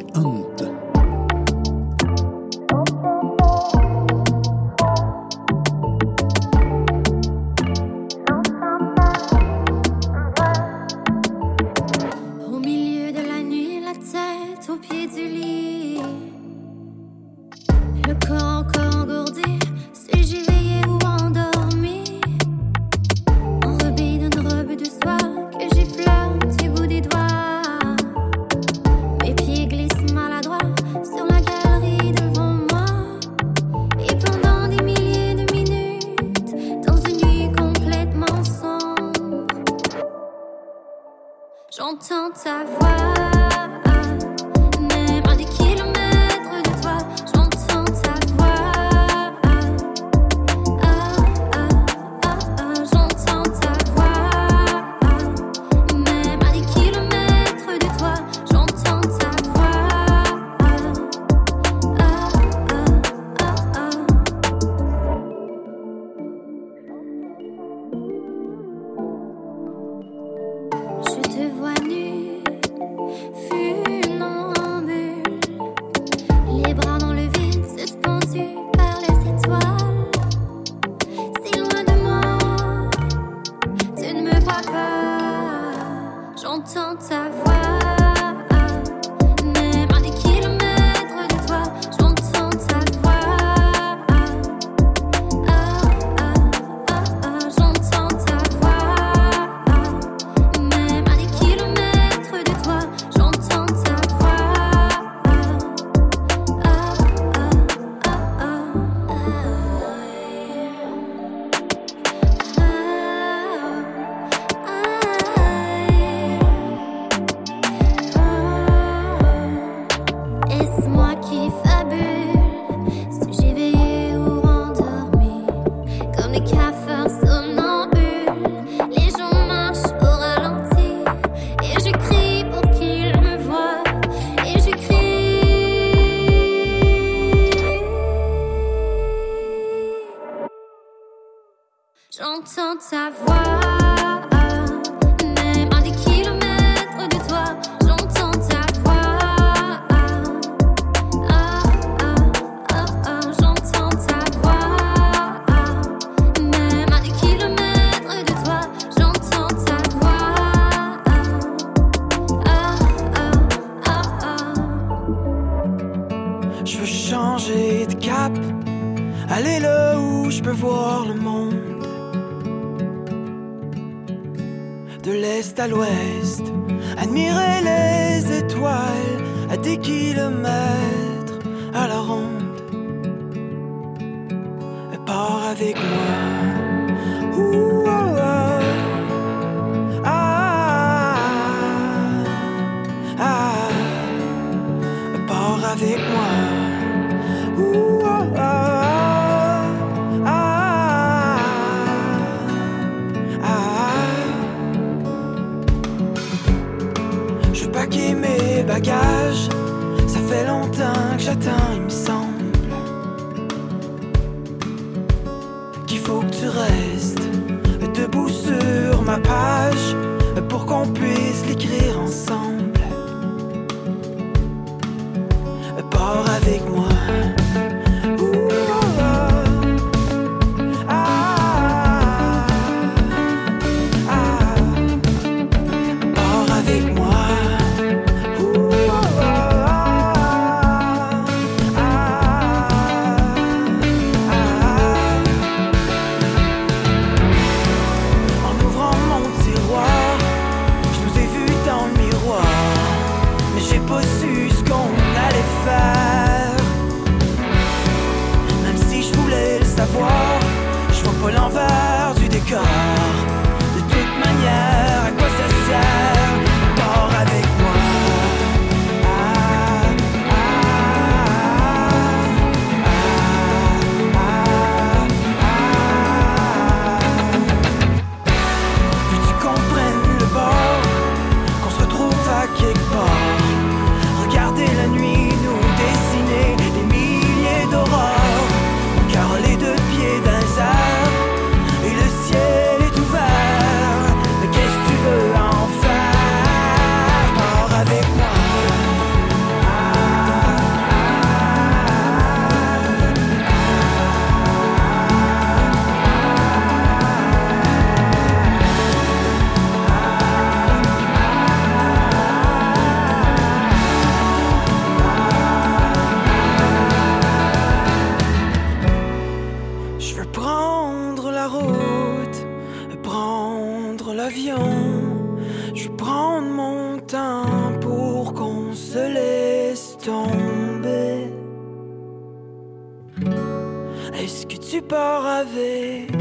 Pars 334.90 335.24
avec 335.24 336.18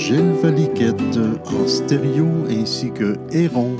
Gilles 0.00 0.32
Valiquette 0.42 1.18
en 1.44 1.68
stéréo 1.68 2.26
ainsi 2.48 2.90
que 2.90 3.18
Héron. 3.30 3.76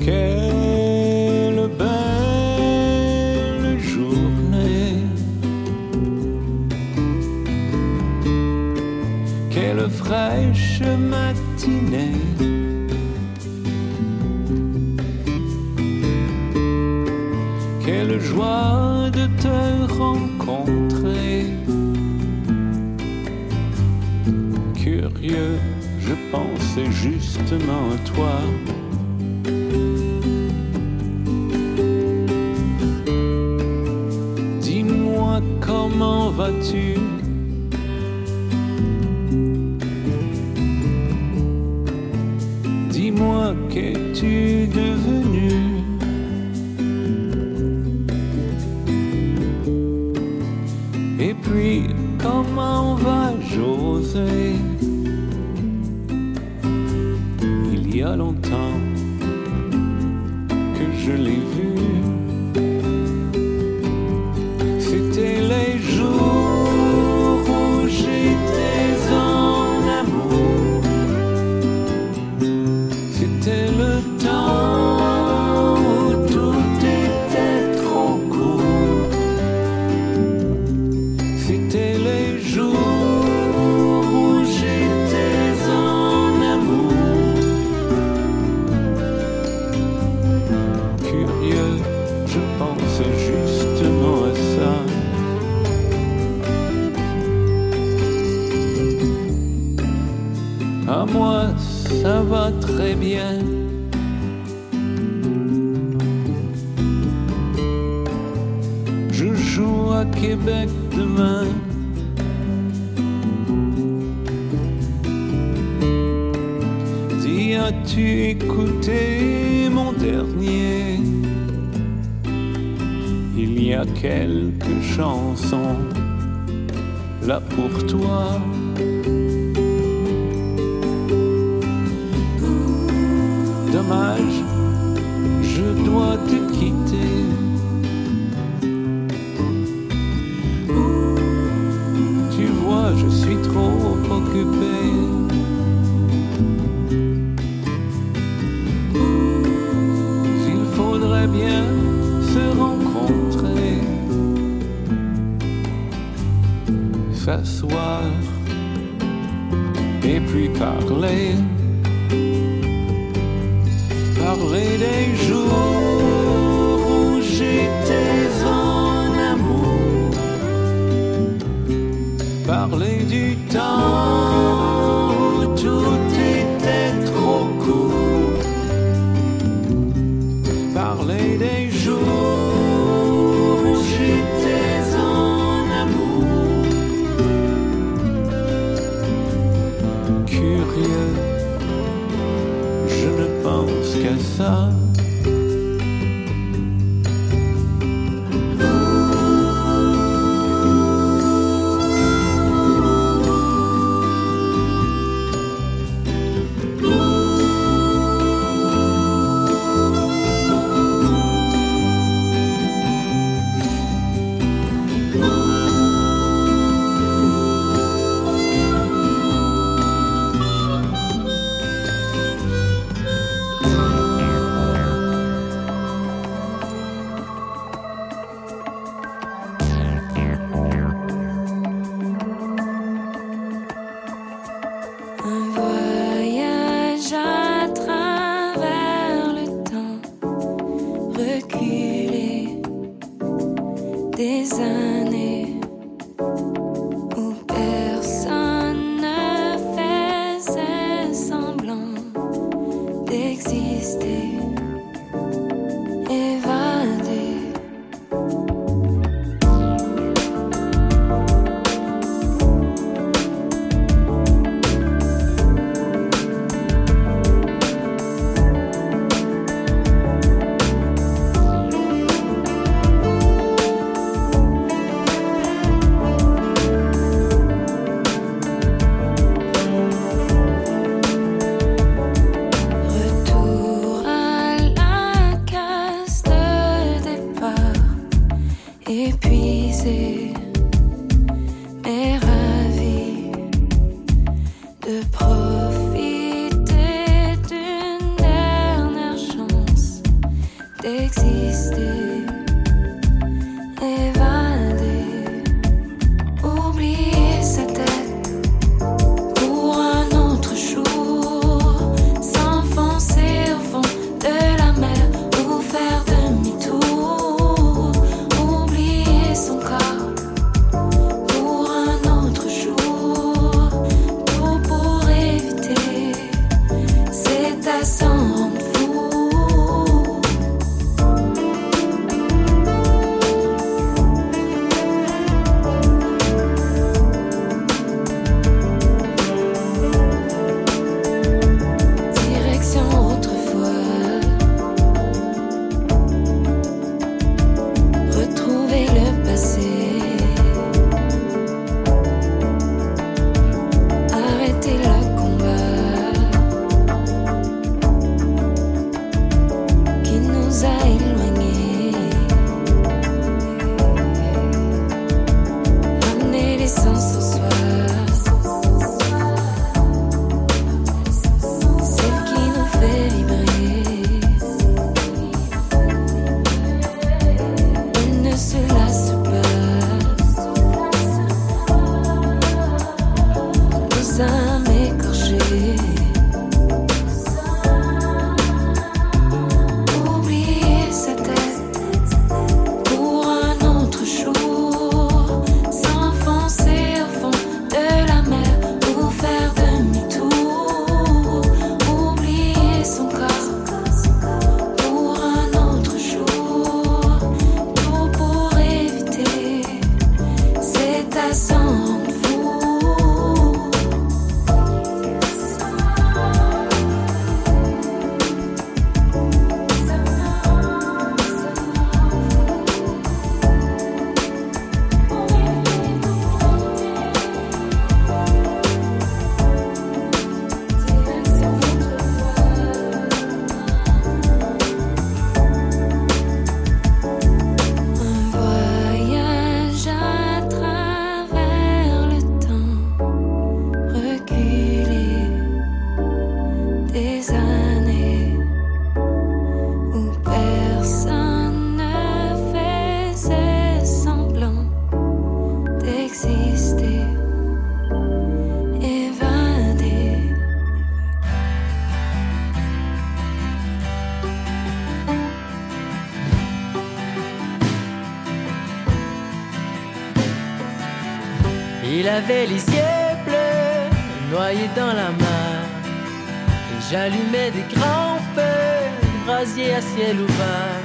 À 479.40 479.46
ciel 479.46 480.20
ouvert. 480.20 480.84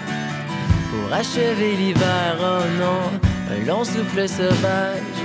Pour 0.89 1.13
achever 1.13 1.75
l'hiver, 1.75 2.37
oh 2.39 2.63
non, 2.79 3.19
un 3.51 3.65
long 3.67 3.83
souffle 3.83 4.29
sauvage 4.29 5.19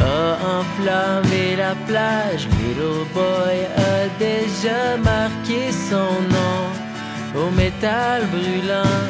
a 0.00 0.36
enflammé 0.58 1.54
la 1.56 1.74
plage. 1.86 2.48
Little 2.58 3.06
boy 3.14 3.56
a 3.76 4.08
déjà 4.18 4.96
marqué 4.96 5.70
son 5.70 6.14
nom 6.36 7.42
au 7.42 7.50
métal 7.52 8.22
brûlant 8.32 9.04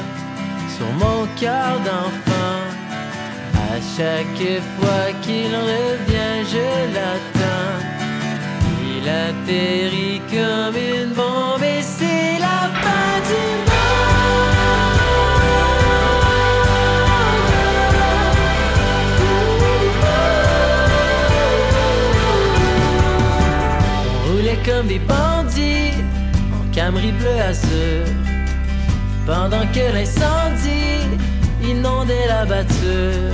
sur 0.76 0.90
mon 1.02 1.26
cœur 1.40 1.80
d'enfant. 1.86 2.60
À 3.72 3.76
chaque 3.97 4.60
fois 4.76 5.06
qu'il 5.22 5.52
revient, 5.70 6.36
je 6.52 6.66
l'attends. 6.94 7.80
Il 8.94 9.09
atterrit 9.09 10.20
comme 10.30 10.76
des 24.82 24.98
bandits 24.98 25.94
en 26.52 26.74
Camry 26.74 27.12
bleu 27.12 27.40
azur. 27.48 28.06
Pendant 29.26 29.66
que 29.72 29.92
l'incendie 29.94 31.06
inondait 31.62 32.26
la 32.28 32.44
batture, 32.44 33.32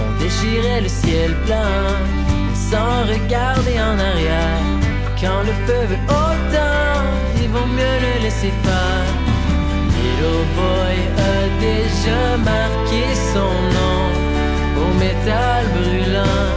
on 0.00 0.22
déchirait 0.22 0.80
le 0.80 0.88
ciel 0.88 1.34
blanc 1.46 1.90
sans 2.70 3.02
regarder 3.12 3.76
en 3.80 3.98
arrière. 3.98 4.62
Quand 5.20 5.42
le 5.42 5.52
feu 5.66 5.80
veut 5.90 6.04
autant, 6.08 7.02
il 7.42 7.48
vaut 7.48 7.66
mieux 7.66 7.96
le 8.06 8.22
laisser 8.22 8.52
faire. 8.62 9.06
Little 9.96 10.44
boy 10.56 10.96
a 11.32 11.38
déjà 11.60 12.36
marqué 12.52 13.02
son 13.32 13.54
nom 13.78 14.04
au 14.82 14.88
métal 14.98 15.64
brûlant 15.76 16.48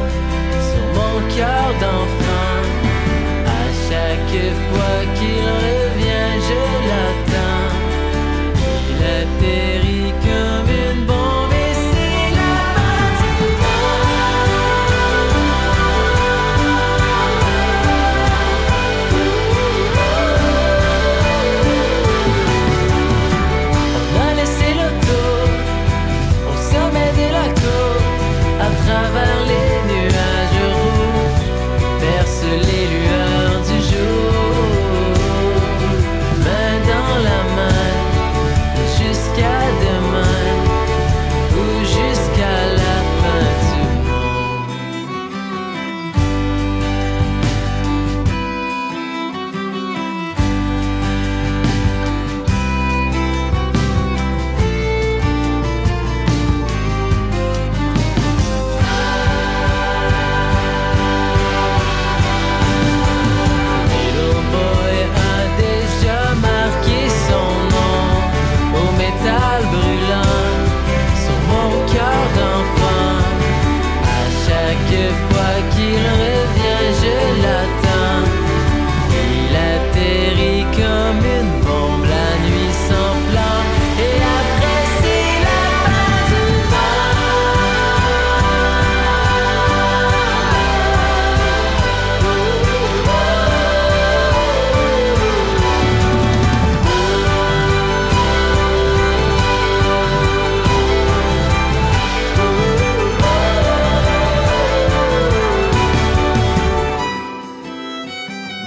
sur 0.69 0.85
mon 0.97 1.35
cœur 1.35 1.69
d'enfant 1.81 2.26
chaque 4.27 4.53
fois 4.69 4.99
qu'il 5.15 5.43
revient, 5.63 6.31
je 6.47 6.61
l'atteins. 6.89 7.69
Il 8.89 9.03
atterrit. 9.03 9.86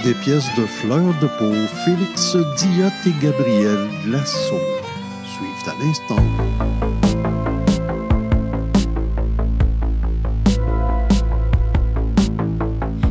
Pièce 0.09 0.49
de 0.57 0.65
Fleur 0.65 1.13
de 1.21 1.27
peau, 1.27 1.53
Félix 1.85 2.35
Diot 2.57 2.89
et 3.05 3.23
Gabriel 3.23 3.87
Glasso. 4.03 4.55
Suivent 5.23 5.67
à 5.67 5.83
l'instant. 5.83 6.15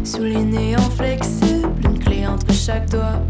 Sous 0.05 0.25
les 0.25 0.43
néants 0.43 0.91
flexibles, 0.97 1.81
une 1.85 1.99
clé 1.99 2.27
entre 2.27 2.53
chaque 2.53 2.91
doigt. 2.91 3.21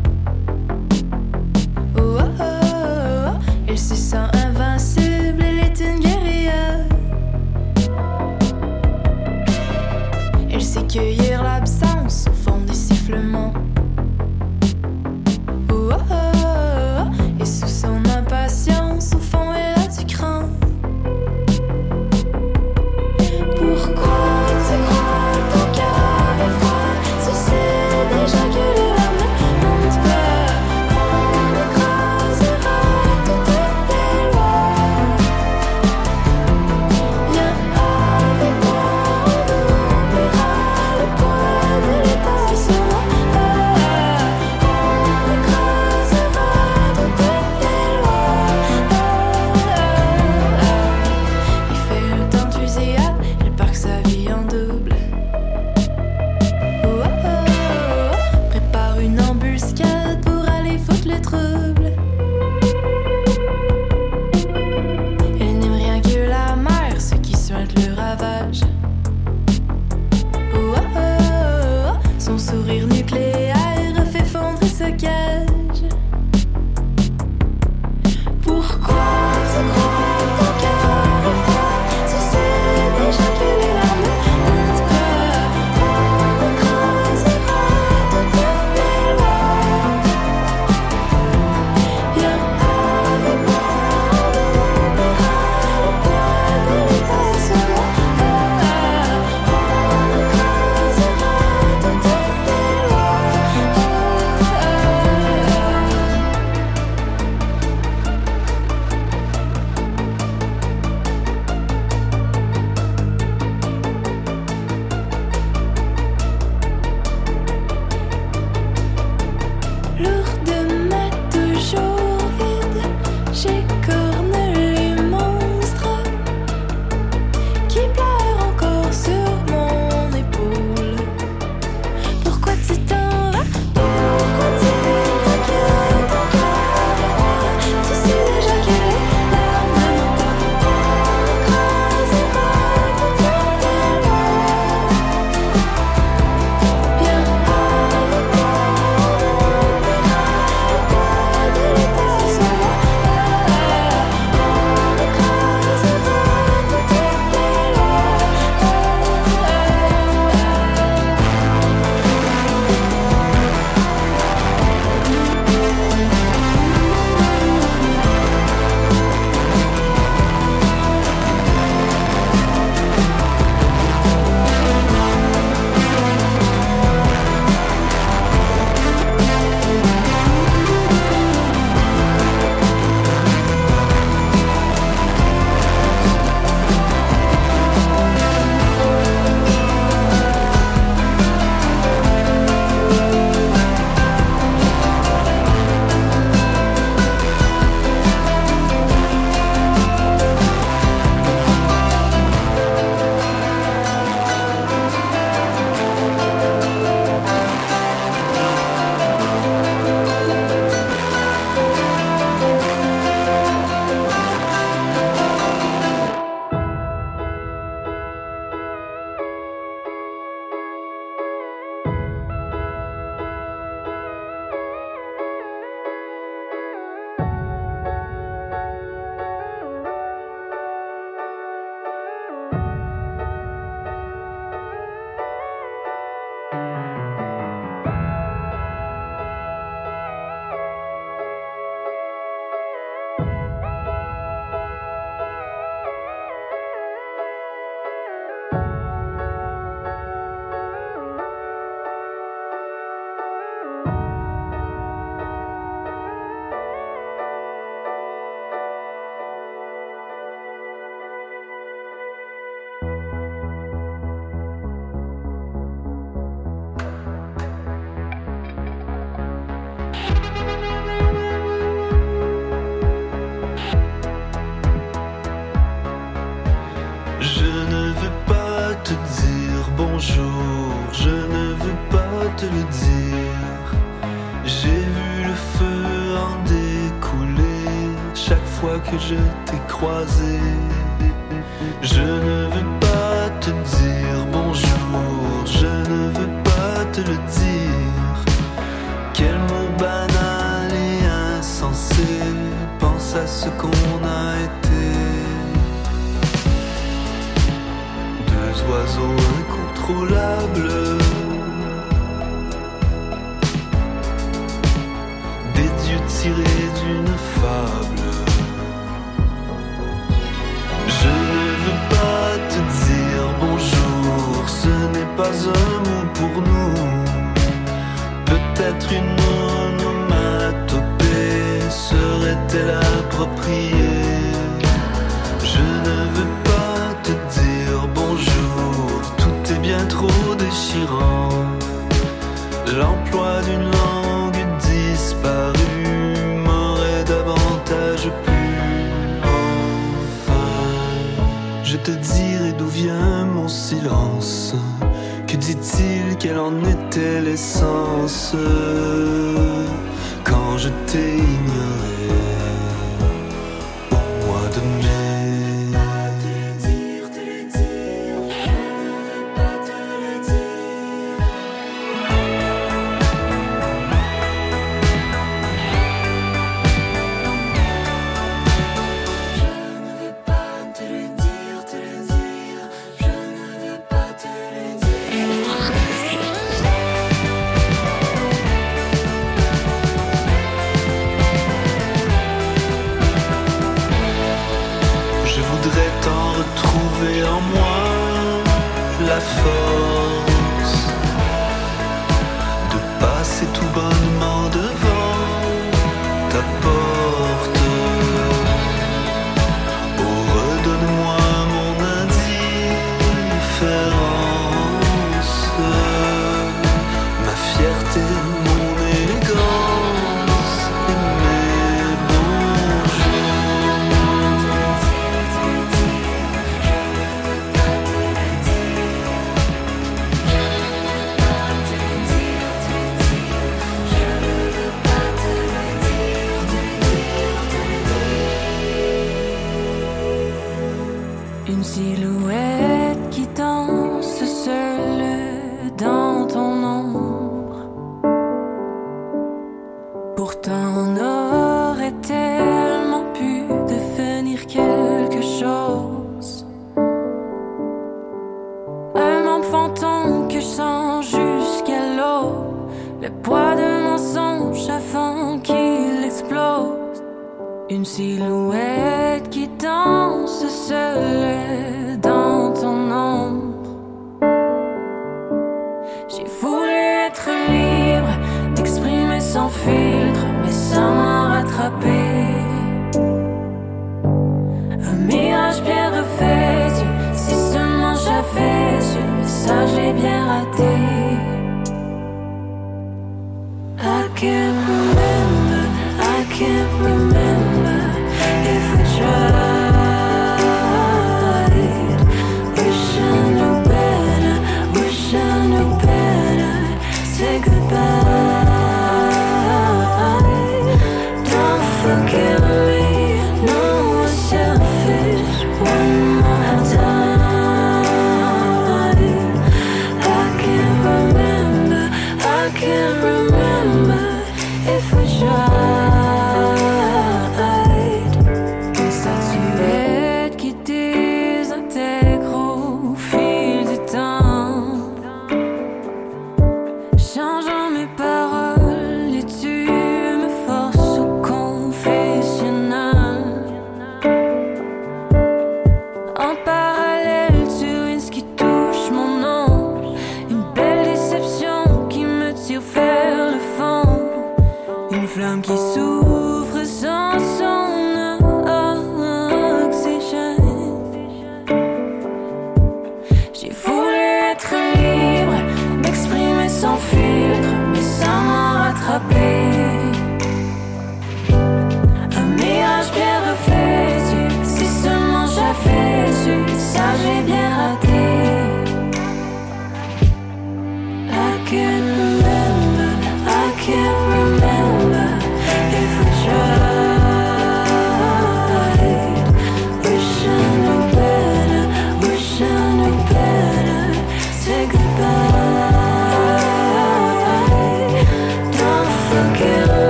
Fond 13.11 13.60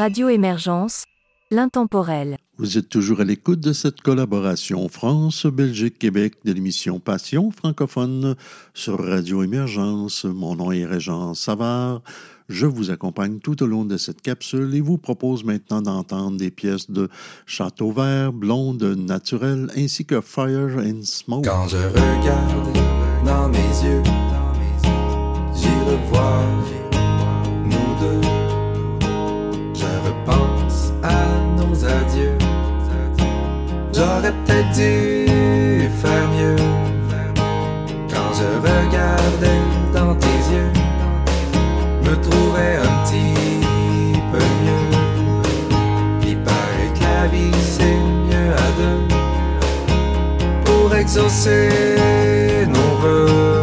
Radio 0.00 0.30
Émergence, 0.30 1.04
l'intemporel. 1.50 2.38
Vous 2.56 2.78
êtes 2.78 2.88
toujours 2.88 3.20
à 3.20 3.24
l'écoute 3.24 3.60
de 3.60 3.74
cette 3.74 4.00
collaboration 4.00 4.88
France-Belgique-Québec 4.88 6.36
de 6.42 6.54
l'émission 6.54 7.00
Passion 7.00 7.50
francophone 7.50 8.34
sur 8.72 8.98
Radio 8.98 9.42
Émergence. 9.42 10.24
Mon 10.24 10.56
nom 10.56 10.72
est 10.72 10.86
Régent 10.86 11.34
Savard. 11.34 12.00
Je 12.48 12.64
vous 12.64 12.90
accompagne 12.90 13.40
tout 13.40 13.62
au 13.62 13.66
long 13.66 13.84
de 13.84 13.98
cette 13.98 14.22
capsule 14.22 14.74
et 14.74 14.80
vous 14.80 14.96
propose 14.96 15.44
maintenant 15.44 15.82
d'entendre 15.82 16.38
des 16.38 16.50
pièces 16.50 16.90
de 16.90 17.10
Château 17.44 17.92
Vert, 17.92 18.32
Blonde 18.32 18.82
Naturelle 18.82 19.68
ainsi 19.76 20.06
que 20.06 20.22
Fire 20.22 20.78
and 20.78 21.02
Smoke. 21.02 21.46
Quand 21.46 21.68
je 21.68 21.76
regarde 21.76 22.78
dans 23.26 23.50
mes 23.50 23.58
yeux, 23.58 24.02
j'y 25.54 25.68
revois 25.68 26.46
nous 27.66 28.22
deux. 28.22 28.29
Adieux. 31.90 32.38
J'aurais 33.92 34.32
peut-être 34.32 34.72
dû 34.72 35.88
faire 36.02 36.28
mieux. 36.36 36.56
Quand 38.08 38.32
je 38.38 38.48
regardais 38.68 39.62
dans 39.92 40.14
tes 40.14 40.40
yeux, 40.52 40.72
me 42.04 42.14
trouvais 42.16 42.76
un 42.76 42.92
petit 43.04 44.20
peu 44.32 44.44
mieux. 44.62 44.86
Il 46.26 46.38
paraît 46.38 46.92
que 46.94 47.02
la 47.02 47.26
vie 47.26 47.58
c'est 47.60 48.00
mieux 48.28 48.52
à 48.52 48.68
deux 48.78 49.02
pour 50.64 50.94
exaucer 50.94 51.68
nos 52.68 52.96
vœux. 53.02 53.59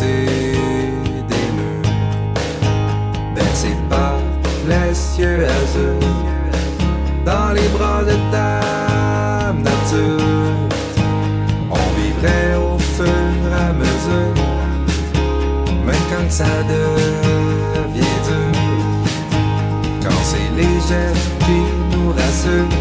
Défoncer 0.00 0.52
des 1.28 1.48
murs, 1.56 1.90
bercés 3.34 3.76
par 3.88 4.14
les 4.66 4.94
cieux 4.94 5.44
azur, 5.44 5.98
dans 7.24 7.52
les 7.52 7.68
bras 7.68 8.02
de 8.04 8.16
ta 8.30 9.52
nature. 9.52 10.24
On 11.70 11.88
vivrait 12.00 12.56
au 12.56 12.78
fur 12.78 13.06
et 13.06 13.54
à 13.54 13.72
mesure, 13.72 14.34
même 15.86 16.04
quand 16.10 16.30
ça 16.30 16.62
devient 16.68 18.18
dur, 18.28 18.60
quand 20.02 20.20
c'est 20.22 20.50
les 20.56 20.74
gestes 20.88 21.30
qui 21.40 21.96
nous 21.96 22.10
rassurent. 22.10 22.76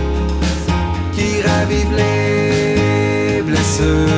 Qui 1.14 1.41
ravive 1.41 1.91
les 1.95 3.41
blessures. 3.41 4.16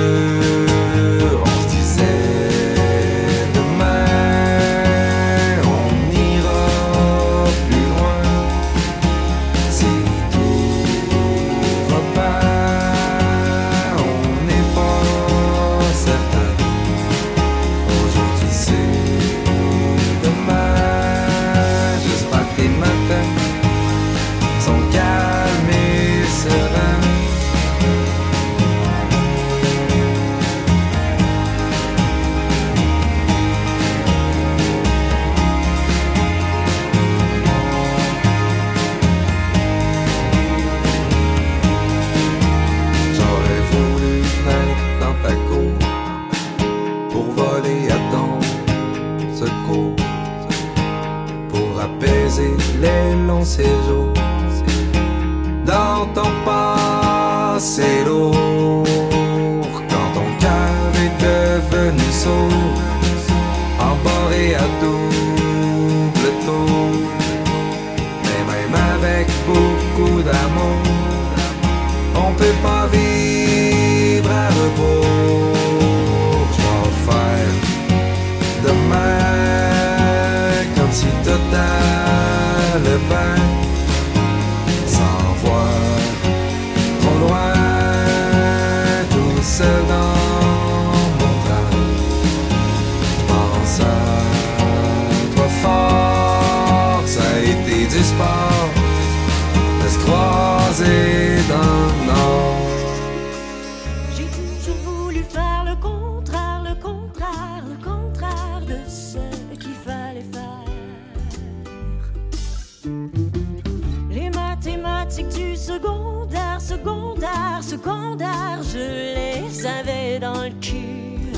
Je 118.62 118.78
les 119.16 119.66
avais 119.66 120.20
dans 120.20 120.44
le 120.44 120.50
cul. 120.62 121.32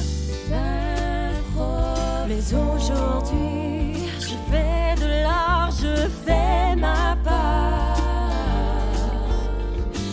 Mais 2.28 2.54
aujourd'hui, 2.54 4.10
je 4.20 4.36
fais 4.50 4.96
de 5.02 5.24
l'art, 5.24 5.72
je 5.72 6.08
fais 6.26 6.76
ma 6.76 7.18
part. 7.24 7.98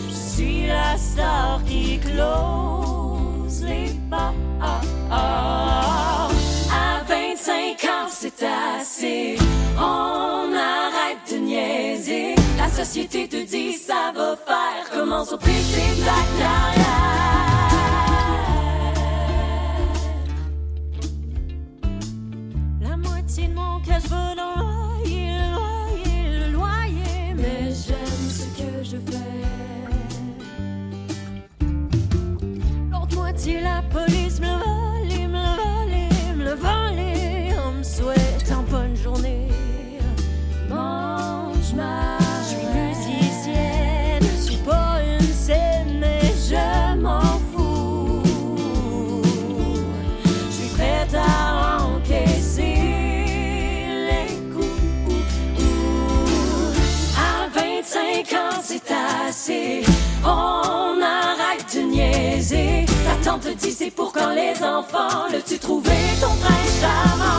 Je 0.09 0.13
suis 0.13 0.67
la 0.67 0.97
star 0.97 1.61
qui 1.65 1.99
close 1.99 3.63
les 3.63 3.93
bars. 4.09 4.33
À 5.11 6.29
25 7.07 7.83
ans, 7.85 8.09
c'est 8.09 8.43
assez. 8.43 9.37
On 9.77 10.53
arrête 10.53 11.31
de 11.31 11.37
niaiser. 11.37 12.35
La 12.57 12.69
société 12.69 13.27
te 13.27 13.43
dit 13.45 13.73
ça 13.73 14.11
va 14.15 14.35
faire. 14.35 14.58
Commence 14.99 15.31
au 15.31 15.37
PC 15.37 15.79
ta 16.03 16.19
carrière. 16.37 16.85
La 22.81 22.97
moitié 22.97 23.47
de 23.47 23.53
mon 23.53 23.79
cash 23.79 24.03
va 24.09 24.35
dans 24.35 24.55
le 24.57 24.65
loyer, 25.05 25.37
le 25.39 25.47
loyer, 25.55 26.39
le 26.39 26.51
loyer. 26.51 27.33
Mais 27.37 27.71
j'aime 27.71 28.29
ce 28.29 28.45
que 28.57 28.83
je 28.83 28.97
fais. 29.09 29.39
L'autre 32.91 33.15
moitié, 33.15 33.61
la 33.61 33.81
police 33.89 34.08
On 60.23 61.01
arrête 61.01 61.75
de 61.75 61.81
niaiser. 61.81 62.85
Ta 63.05 63.31
tante 63.31 63.47
dit 63.57 63.71
c'est 63.71 63.91
pour 63.91 64.11
quand 64.11 64.29
les 64.29 64.53
enfants 64.63 65.27
le 65.31 65.41
tu 65.41 65.57
trouvé 65.57 65.91
ton 66.21 66.29
frère 66.29 66.71
charmant. 66.81 67.29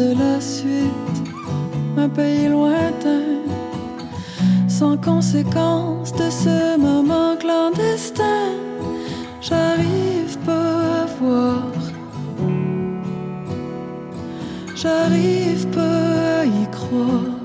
de 0.00 0.14
la 0.18 0.40
suite, 0.40 1.18
un 1.96 2.08
pays 2.08 2.48
lointain, 2.48 3.42
sans 4.66 4.96
conséquence 4.96 6.12
de 6.14 6.28
ce 6.30 6.78
moment 6.78 7.36
clandestin, 7.36 8.48
j'arrive 9.42 10.38
pas 10.46 11.02
à 11.02 11.06
voir, 11.20 11.72
j'arrive 14.74 15.66
pas 15.68 16.40
à 16.40 16.44
y 16.46 16.64
croire. 16.70 17.39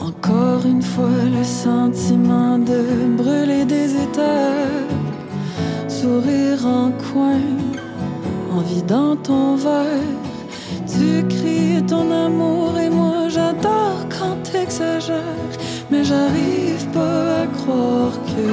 Encore 0.00 0.66
une 0.66 0.82
fois, 0.82 1.24
le 1.38 1.42
sentiment 1.42 2.58
de 2.58 3.16
brûler 3.16 3.64
des 3.64 3.94
étapes. 3.94 4.92
Sourire 5.88 6.66
en 6.66 6.90
coin, 6.90 7.40
En 8.52 8.60
vidant 8.60 9.16
ton 9.16 9.56
verre. 9.56 10.20
Tu 10.86 11.24
cries 11.28 11.82
ton 11.86 12.10
amour 12.10 12.78
et 12.78 12.90
moi 12.90 13.28
j'adore 13.28 14.00
quand 14.10 14.36
t'exagères. 14.42 15.54
Mais 15.90 16.04
j'arrive 16.04 16.86
pas 16.92 17.42
à 17.42 17.46
croire 17.46 18.12
que 18.32 18.50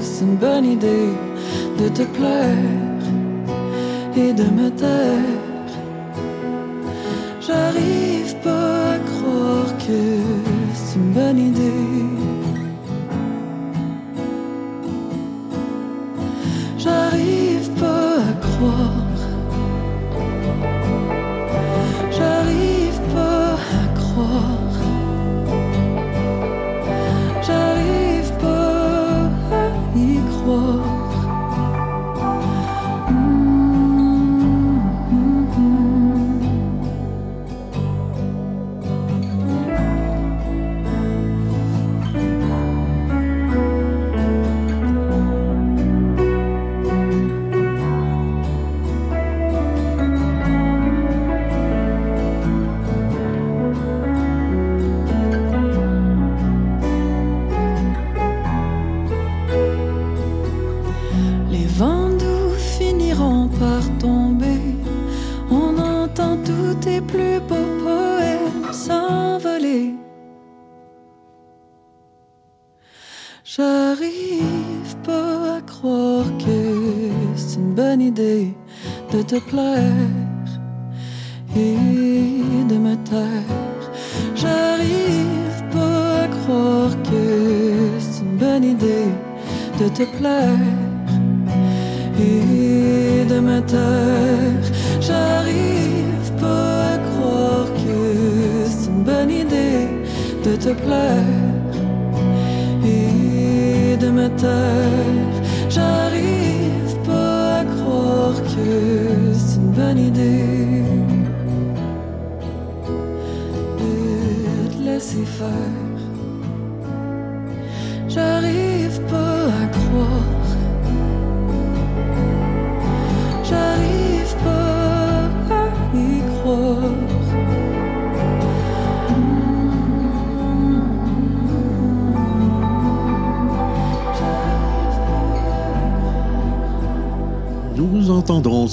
c'est 0.00 0.24
une 0.24 0.36
bonne 0.36 0.64
idée 0.64 1.14
de 1.78 1.88
te 1.88 2.02
plaire 2.02 3.04
et 4.16 4.32
de 4.32 4.44
me 4.44 4.68
taire. 4.70 5.39
편이 11.20 11.52
돼 11.52 11.89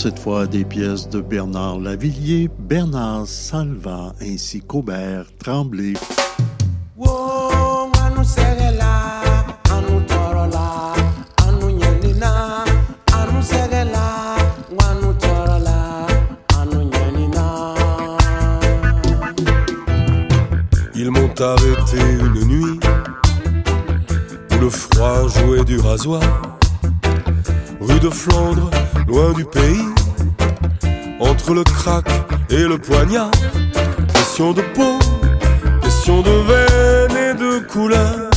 cette 0.09 0.19
fois 0.19 0.47
des 0.47 0.63
pièces 0.63 1.09
de 1.09 1.19
Bernard 1.19 1.81
Lavillier, 1.81 2.49
Bernard 2.57 3.27
Salva 3.27 4.13
ainsi 4.21 4.61
qu'Aubert 4.61 5.25
Tremblay. 5.37 5.95
Poignard. 32.79 33.31
Question 34.13 34.53
de 34.53 34.61
peau, 34.73 34.99
question 35.81 36.21
de 36.21 36.31
veine 36.49 37.17
et 37.17 37.33
de 37.33 37.59
couleur. 37.67 38.29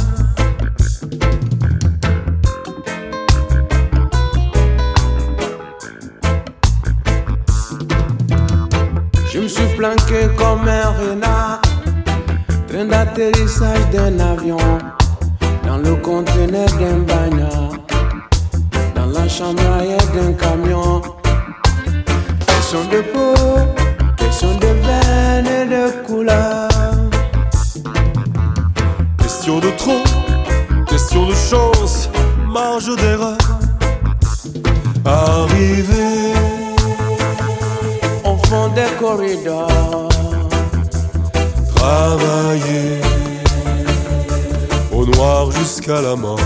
Je 9.33 9.41
me 9.41 9.49
suis 9.49 9.77
planqué 9.77 10.29
comme 10.37 10.67
un 10.69 10.91
renard, 10.91 11.61
train 12.69 12.85
d'atterrissage 12.85 13.91
d'un 13.93 14.19
avion, 14.19 14.59
dans 15.67 15.79
le 15.79 15.97
conteneur 15.97 16.69
d'un 16.81 16.99
bagnard, 17.07 17.73
dans 18.95 19.07
la 19.07 19.29
chambre 19.29 19.63
d'un 20.15 20.33
camion. 20.33 21.03
Question 22.47 22.85
de 22.85 23.01
peau, 23.13 23.80
question 24.41 24.59
de 24.59 24.67
veine 24.67 25.47
et 25.47 25.67
de 25.67 26.07
couleur. 26.07 26.69
Question 29.19 29.59
de 29.59 29.71
trop, 29.77 30.03
question 30.89 31.27
de 31.27 31.35
chance, 31.35 32.09
marge 32.49 32.97
d'erreur. 32.97 33.37
Arrivé 35.05 36.33
au 38.25 38.37
fond 38.47 38.69
des 38.69 38.91
corridors, 38.99 40.09
travailler 41.75 43.01
au 44.93 45.05
noir 45.05 45.51
jusqu'à 45.51 46.01
la 46.01 46.17
mort. 46.17 46.41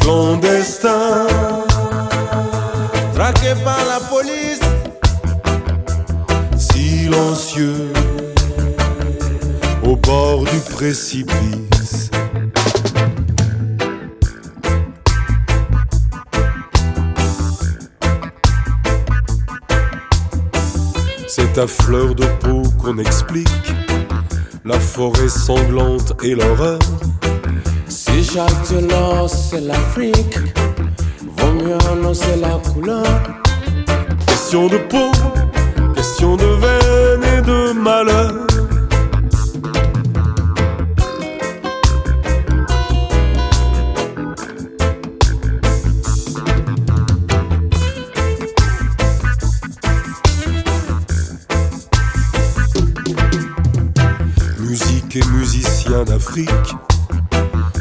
Clandestin, 0.00 1.26
traqué 3.14 3.54
par 3.64 3.80
la 3.88 4.00
police, 4.10 4.45
silencieux 7.06 7.92
au 9.84 9.94
bord 9.94 10.42
du 10.44 10.58
précipice. 10.74 12.10
C'est 21.28 21.58
à 21.58 21.66
fleur 21.68 22.14
de 22.16 22.26
peau 22.40 22.62
qu'on 22.80 22.98
explique 22.98 23.48
la 24.64 24.80
forêt 24.80 25.28
sanglante 25.28 26.12
et 26.24 26.34
l'horreur. 26.34 26.80
Si 27.88 28.24
Jacques 28.24 28.68
Delors 28.72 29.30
c'est 29.30 29.60
l'Afrique, 29.60 30.38
vaut 31.38 31.52
mieux 31.52 31.78
annoncer 31.92 32.34
la 32.40 32.58
couleur. 32.72 33.06
Question 34.26 34.66
de 34.66 34.78
peau, 34.78 35.10
de 36.06 36.46
veine 36.46 37.24
et 37.24 37.42
de 37.42 37.72
malheur. 37.72 38.32
Musique 54.60 55.16
et 55.16 55.24
musiciens 55.32 56.04
d'Afrique, 56.04 56.48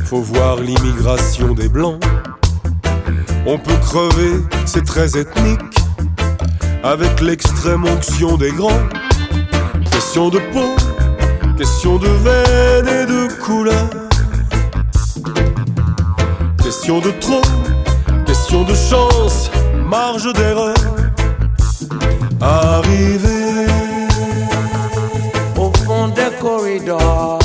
faut 0.05 0.21
voir 0.21 0.57
l'immigration 0.57 1.53
des 1.53 1.69
blancs. 1.69 2.03
On 3.45 3.59
peut 3.59 3.77
crever, 3.81 4.41
c'est 4.65 4.83
très 4.83 5.15
ethnique, 5.15 5.74
avec 6.85 7.19
l'extrême 7.19 7.83
onction 7.83 8.37
des 8.37 8.51
grands. 8.51 8.87
Question 9.91 10.29
de 10.29 10.37
peau, 10.53 10.75
question 11.57 11.97
de 11.97 12.07
veine 12.07 12.87
et 12.87 13.05
de 13.07 13.27
couleur. 13.43 13.89
Question 16.63 16.99
de 16.99 17.09
trop, 17.19 17.41
question 18.27 18.63
de 18.63 18.75
chance, 18.75 19.49
marge 19.83 20.31
d'erreur. 20.33 20.75
Arrivé 22.39 23.65
au 25.57 25.71
fond 25.85 26.07
des 26.09 26.31
corridors, 26.39 27.39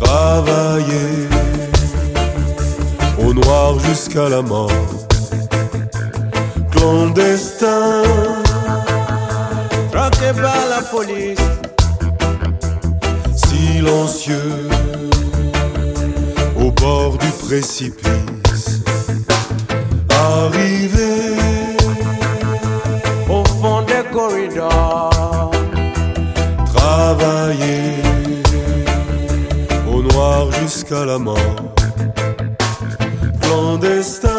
travailler 0.00 1.28
au 3.18 3.34
noir 3.34 3.76
jusqu'à 3.80 4.28
la 4.28 4.40
mort. 4.40 4.70
Clandestin, 6.82 8.02
traqué 9.92 10.32
par 10.34 10.62
la 10.68 10.82
police, 10.82 11.38
silencieux. 13.36 14.68
Au 16.58 16.72
bord 16.72 17.18
du 17.18 17.30
précipice. 17.46 18.82
Arrivé 20.08 21.36
au 23.30 23.44
fond 23.44 23.82
des 23.82 24.04
corridors, 24.12 25.52
travailler 26.74 28.02
au 29.88 30.02
noir 30.02 30.50
jusqu'à 30.60 31.04
la 31.04 31.18
mort. 31.18 31.74
Clandestin, 33.40 34.31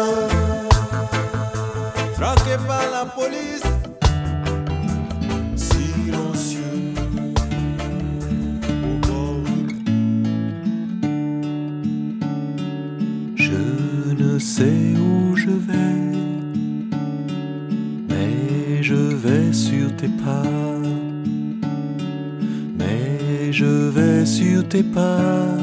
pas 24.82 25.56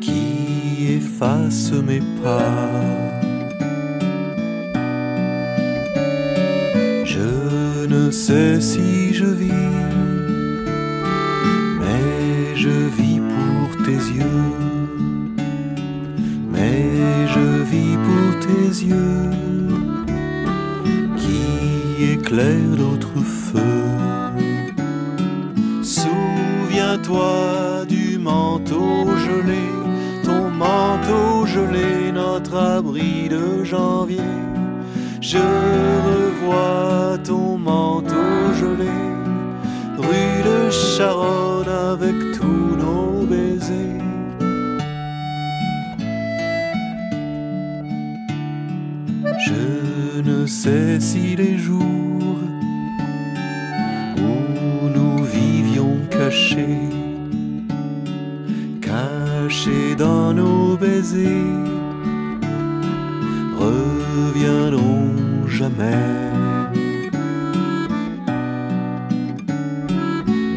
qui 0.00 0.94
effacent 0.96 1.72
mes 1.72 2.00
pas. 2.22 2.52
Je 7.04 7.86
ne 7.86 8.10
sais 8.10 8.60
si 8.60 9.12
je 9.12 9.26
vis, 9.26 9.52
mais 11.80 12.56
je 12.56 12.76
vis 12.98 13.20
pour 13.20 13.84
tes 13.84 14.00
yeux. 14.18 14.54
Mais 16.50 17.26
je 17.34 17.46
vis 17.70 17.96
pour 18.08 18.30
tes 18.46 18.68
yeux 18.86 19.30
qui 21.16 22.12
éclairent 22.12 22.76
d'autres 22.76 23.20
feux. 23.22 23.67
Notre 32.38 32.56
abri 32.56 33.28
de 33.28 33.64
janvier. 33.64 34.30
Je 35.20 35.38
revois 36.08 37.18
ton 37.24 37.58
manteau 37.58 38.14
gelé, 38.60 38.98
rue 40.06 40.36
de 40.48 40.70
Charonne 40.70 41.68
avec 41.68 42.16
tous 42.38 42.70
nos 42.82 43.26
baisers. 43.26 44.04
Je 49.46 50.20
ne 50.30 50.46
sais 50.46 51.00
si 51.00 51.34
les 51.34 51.58
jours 51.58 52.40
où 54.28 54.88
nous 54.96 55.24
vivions 55.24 55.96
cachés, 56.08 56.88
cachés 58.80 59.96
dans 59.96 60.32
nos 60.32 60.76
baisers, 60.76 61.67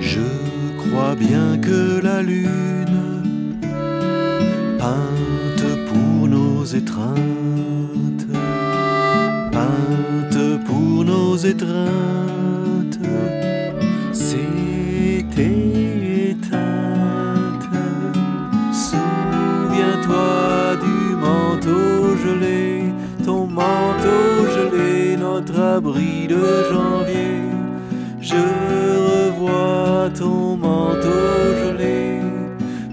Je 0.02 0.19
crois 0.77 1.15
bien 1.15 1.60
que 1.61 2.02
la 2.02 2.23
lune, 2.23 3.60
peinte 4.80 5.65
pour 5.88 6.27
nos 6.27 6.65
étreintes, 6.65 8.26
peinte 9.52 10.64
pour 10.65 11.06
nos 11.06 11.38
étreintes, 11.38 12.40
abri 25.76 26.27
de 26.27 26.43
janvier. 26.69 27.39
Je 28.30 28.41
revois 29.10 30.10
ton 30.19 30.57
manteau 30.57 31.31
gelé, 31.61 32.19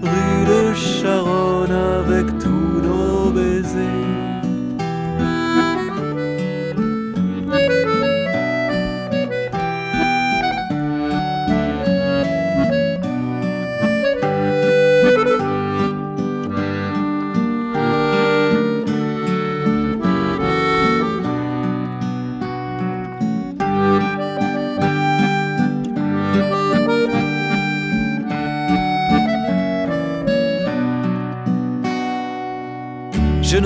rue 0.02 0.38
de 0.50 0.62
Charonne 0.74 1.76
avec 2.00 2.27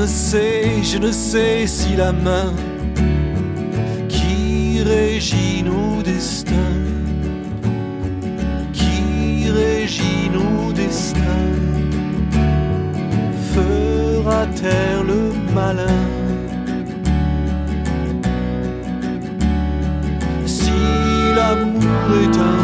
ne 0.02 0.06
sais, 0.08 0.82
je 0.82 0.98
ne 0.98 1.12
sais 1.12 1.64
si 1.64 1.94
la 1.94 2.10
main 2.12 2.52
qui 4.08 4.82
régit 4.82 5.62
nos 5.62 6.02
destins, 6.02 6.82
qui 8.72 9.48
régit 9.48 10.28
nos 10.32 10.72
destins, 10.72 11.52
fera 13.54 14.46
taire 14.60 15.04
le 15.04 15.22
malin. 15.54 16.00
Si 20.44 20.72
l'amour 21.36 22.06
est 22.24 22.36
un 22.50 22.61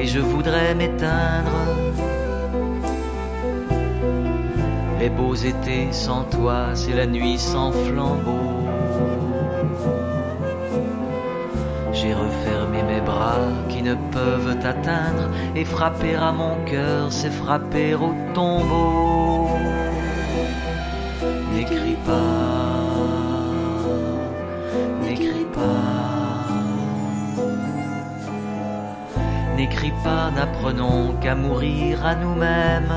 et 0.00 0.06
je 0.06 0.20
voudrais 0.20 0.74
m'éteindre. 0.74 1.56
Les 4.98 5.10
beaux 5.10 5.34
étés 5.34 5.88
sans 5.92 6.24
toi, 6.24 6.58
c'est 6.74 6.94
la 6.94 7.06
nuit 7.06 7.38
sans 7.38 7.72
flambeau. 7.72 8.48
J'ai 11.92 12.14
refermé 12.14 12.82
mes 12.82 13.00
bras 13.00 13.46
qui 13.68 13.82
ne 13.82 13.94
peuvent 14.16 14.58
t'atteindre 14.62 15.26
et 15.54 15.64
frapper 15.64 16.14
à 16.14 16.32
mon 16.32 16.54
cœur, 16.64 17.12
c'est 17.12 17.34
frapper 17.42 17.94
au 17.94 18.14
tombeau. 18.34 19.48
N'écris 21.52 21.98
pas, 22.06 22.49
N'écris 29.70 29.92
pas, 30.02 30.32
n'apprenons 30.32 31.14
qu'à 31.20 31.36
mourir 31.36 32.04
à 32.04 32.16
nous-mêmes. 32.16 32.92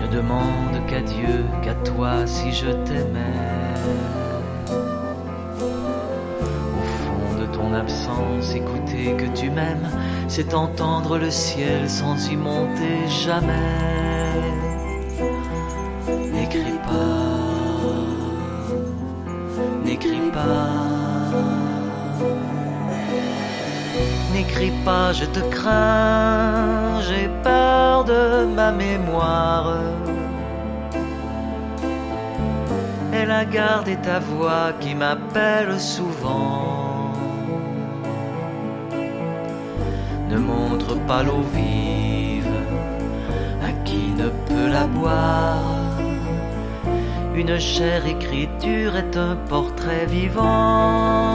Ne 0.00 0.06
demande 0.08 0.84
qu'à 0.88 1.02
Dieu, 1.02 1.44
qu'à 1.62 1.74
toi 1.88 2.26
si 2.26 2.50
je 2.50 2.66
t'aimais. 2.66 3.78
Au 6.78 6.84
fond 6.98 7.40
de 7.40 7.46
ton 7.46 7.72
absence, 7.74 8.52
écouter 8.56 9.14
que 9.16 9.26
tu 9.38 9.50
m'aimes, 9.50 9.88
c'est 10.26 10.52
entendre 10.52 11.16
le 11.16 11.30
ciel 11.30 11.88
sans 11.88 12.28
y 12.28 12.36
monter 12.36 13.06
jamais. 13.24 13.52
N'écris 16.32 16.80
pas, 16.84 17.22
n'écris 19.84 20.30
pas. 20.32 20.85
N'écris 24.56 24.84
pas, 24.86 25.12
je 25.12 25.26
te 25.26 25.40
crains, 25.50 27.02
j'ai 27.02 27.28
peur 27.42 28.04
de 28.04 28.46
ma 28.46 28.72
mémoire. 28.72 29.80
Elle 33.12 33.30
a 33.30 33.44
gardé 33.44 33.96
ta 33.96 34.18
voix 34.18 34.72
qui 34.80 34.94
m'appelle 34.94 35.78
souvent. 35.78 37.12
Ne 40.30 40.38
montre 40.38 40.94
pas 41.06 41.22
l'eau 41.22 41.44
vive 41.54 42.56
à 43.62 43.72
qui 43.84 44.08
ne 44.16 44.28
peut 44.48 44.70
la 44.72 44.86
boire. 44.86 45.98
Une 47.34 47.58
chère 47.58 48.06
écriture 48.06 48.96
est 48.96 49.18
un 49.18 49.36
portrait 49.50 50.06
vivant. 50.06 51.34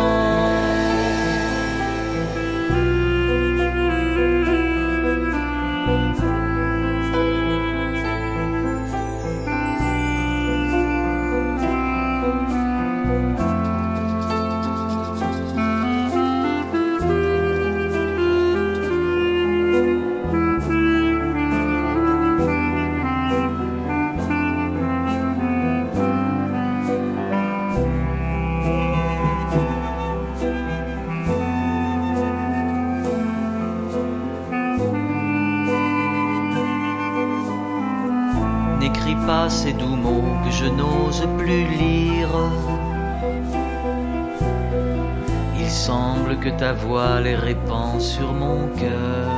Voix 46.86 47.20
les 47.22 47.36
répand 47.36 47.99
sur 47.99 48.34
mon 48.34 48.68
cœur. 48.82 49.30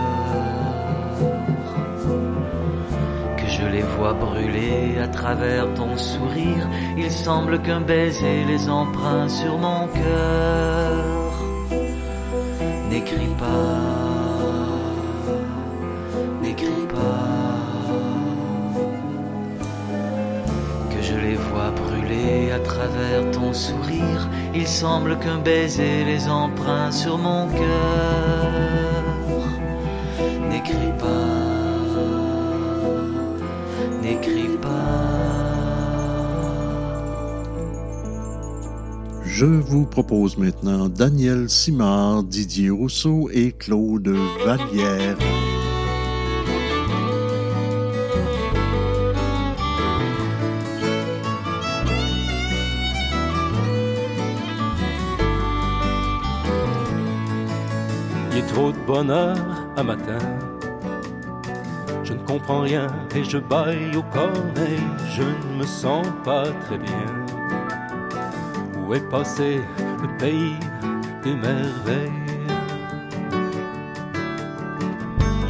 Que 3.37 3.47
je 3.47 3.65
les 3.75 3.81
vois 3.81 4.13
brûler 4.13 4.97
à 5.01 5.07
travers 5.07 5.73
ton 5.73 5.97
sourire. 5.97 6.67
Il 6.97 7.11
semble 7.11 7.61
qu'un 7.61 7.81
baiser 7.81 8.43
les 8.45 8.69
empreint 8.69 9.29
sur 9.29 9.57
mon 9.57 9.87
cœur. 9.87 11.33
N'écris 12.89 13.35
pas, 13.37 14.02
Il 24.55 24.67
semble 24.67 25.17
qu'un 25.19 25.39
baiser 25.39 26.03
les 26.05 26.27
empreint 26.27 26.91
sur 26.91 27.17
mon 27.17 27.47
cœur. 27.47 28.51
N'écris 30.49 30.93
pas, 30.99 31.27
n'écris 34.01 34.43
Je 39.35 39.45
vous 39.45 39.85
propose 39.85 40.37
maintenant 40.37 40.87
Daniel 40.87 41.49
Simard, 41.49 42.23
Didier 42.23 42.69
Rousseau 42.69 43.29
et 43.33 43.51
Claude 43.51 44.15
Vallière. 44.45 45.17
Trop 58.53 58.71
de 58.71 58.77
bonheur 58.85 59.35
à 59.75 59.83
matin. 59.83 60.19
Je 62.03 62.13
ne 62.13 62.19
comprends 62.19 62.61
rien 62.61 62.87
et 63.15 63.23
je 63.23 63.39
baille 63.39 63.95
au 63.97 64.03
corneille. 64.03 64.87
Je 65.09 65.23
ne 65.23 65.59
me 65.59 65.65
sens 65.65 66.05
pas 66.23 66.43
très 66.65 66.77
bien. 66.77 67.07
Où 68.77 68.93
est 68.93 69.09
passé 69.09 69.61
le 70.01 70.07
pays 70.17 70.55
des 71.23 71.33
merveilles? 71.33 72.11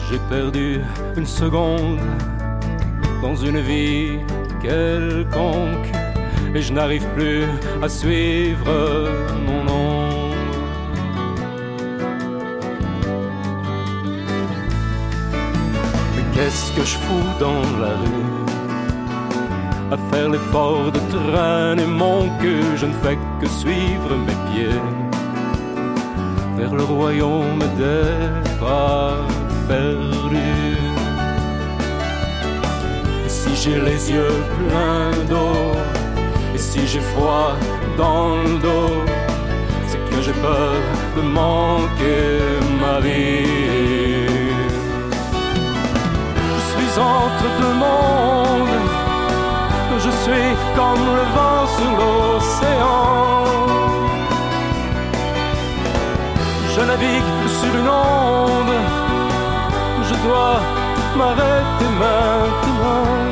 J'ai 0.10 0.20
perdu 0.30 0.80
une 1.18 1.26
seconde 1.26 2.00
dans 3.22 3.36
une 3.36 3.60
vie 3.60 4.20
quelconque 4.62 5.92
et 6.56 6.62
je 6.62 6.72
n'arrive 6.72 7.06
plus 7.18 7.44
à 7.82 7.90
suivre 7.90 9.10
mon 9.46 9.64
nom. 9.66 10.03
Qu'est-ce 16.34 16.72
que 16.74 16.84
je 16.84 16.98
fous 16.98 17.30
dans 17.40 17.62
la 17.82 17.94
rue? 18.02 18.44
À 19.92 19.98
faire 20.12 20.30
l'effort 20.30 20.92
de 20.92 21.00
traîner 21.14 21.86
mon 21.86 22.30
cul 22.40 22.64
Je 22.76 22.86
ne 22.88 22.94
fais 23.04 23.18
que 23.40 23.48
suivre 23.48 24.12
mes 24.26 24.38
pieds. 24.48 24.82
Vers 26.58 26.74
le 26.74 26.84
royaume 26.84 27.64
des 27.78 28.60
pas 28.60 29.18
perdus 29.68 30.78
Et 33.26 33.30
si 33.30 33.56
j'ai 33.62 33.80
les 33.80 34.12
yeux 34.12 34.38
pleins 34.58 35.12
d'eau 35.30 35.72
Et 36.56 36.58
si 36.58 36.88
j'ai 36.88 37.02
froid 37.14 37.54
dans 37.98 38.36
le 38.44 38.60
dos 38.60 38.96
C'est 39.88 40.04
que 40.10 40.22
j'ai 40.22 40.34
peur 40.34 40.76
de 41.18 41.22
manquer 41.22 42.30
ma 42.82 43.00
vie 43.00 43.83
entre 46.98 47.48
deux 47.60 47.74
mondes. 47.74 48.80
Je 49.98 50.10
suis 50.24 50.50
comme 50.76 51.06
le 51.20 51.26
vent 51.36 51.66
sur 51.78 51.92
l'océan. 52.00 53.46
Je 56.76 56.82
navigue 56.82 57.48
sur 57.60 57.74
une 57.80 57.90
onde. 57.90 58.78
Je 60.08 60.16
dois 60.26 60.60
m'arrêter 61.16 61.90
maintenant. 62.00 63.23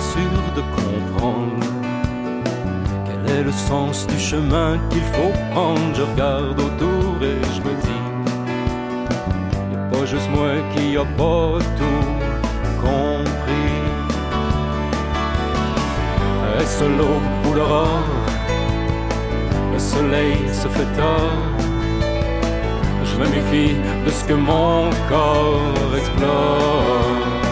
Sûr 0.00 0.42
de 0.56 0.62
comprendre 0.76 1.66
quel 3.06 3.36
est 3.36 3.42
le 3.42 3.52
sens 3.52 4.06
du 4.06 4.18
chemin 4.18 4.78
qu'il 4.90 5.02
faut 5.02 5.32
prendre. 5.52 5.94
Je 5.94 6.02
regarde 6.02 6.58
autour 6.58 7.22
et 7.22 7.38
je 7.54 7.60
me 7.66 7.74
dis, 7.86 8.02
y 9.72 9.76
a 9.76 9.84
pas 9.90 10.06
juste 10.06 10.28
moi 10.30 10.52
qui 10.74 10.96
a 10.96 11.04
pas 11.04 11.58
tout 11.78 12.06
compris. 12.80 13.74
Est-ce 16.60 16.84
l'aube 16.84 17.46
ou 17.46 17.54
l'aurore 17.54 18.08
Le 19.72 19.78
soleil 19.78 20.36
se 20.52 20.68
fait 20.68 20.90
tard. 20.96 21.38
Je 23.04 23.16
me 23.20 23.26
méfie 23.28 23.76
de 24.04 24.10
ce 24.10 24.24
que 24.24 24.34
mon 24.34 24.90
corps 25.08 25.96
explore 25.96 27.43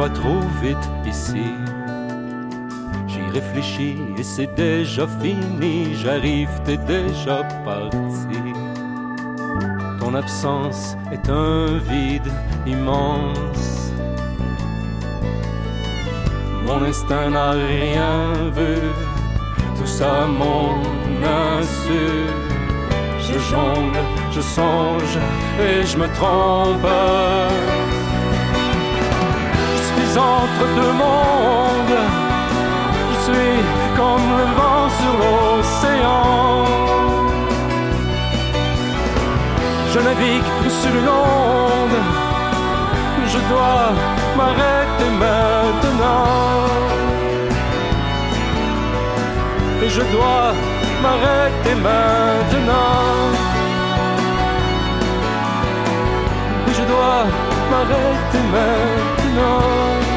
va 0.00 0.08
trop 0.08 0.40
vite 0.62 0.86
ici. 1.06 1.52
J'y 3.06 3.20
réfléchis 3.38 3.98
et 4.16 4.22
c'est 4.22 4.52
déjà 4.54 5.06
fini. 5.20 5.94
J'arrive, 5.94 6.48
t'es 6.64 6.78
déjà 6.78 7.42
parti. 7.66 8.40
Ton 10.00 10.14
absence 10.14 10.96
est 11.12 11.28
un 11.28 11.76
vide 11.90 12.30
immense. 12.66 13.92
Mon 16.66 16.82
instinct 16.90 17.28
n'a 17.36 17.50
rien 17.50 18.22
vu. 18.58 18.76
Tout 19.76 19.90
ça, 19.98 20.26
mon 20.40 20.80
insu. 21.58 22.04
Je 23.26 23.38
jongle, 23.50 24.02
je 24.32 24.40
songe 24.40 25.16
et 25.66 25.84
je 25.84 25.96
me 25.98 26.08
trompe. 26.18 27.79
Entre 30.16 30.66
deux 30.74 30.92
mondes. 30.92 32.00
Je 33.12 33.16
suis 33.26 33.56
comme 33.96 34.28
le 34.40 34.46
vent 34.58 34.88
sur 34.98 35.12
l'océan. 35.22 36.66
Je 39.92 39.98
navigue 40.00 40.70
sur 40.80 40.90
une 40.90 41.08
onde. 41.08 41.98
Je 43.32 43.38
dois 43.48 43.92
m'arrêter 44.36 45.10
maintenant. 45.24 46.26
Et 49.82 49.88
je 49.88 50.02
dois 50.14 50.52
m'arrêter 51.02 51.74
maintenant. 51.76 53.30
Et 56.68 56.74
je 56.74 56.82
dois 56.82 57.26
m'arrêter 57.70 58.42
maintenant. 58.52 59.19
know 59.34 60.09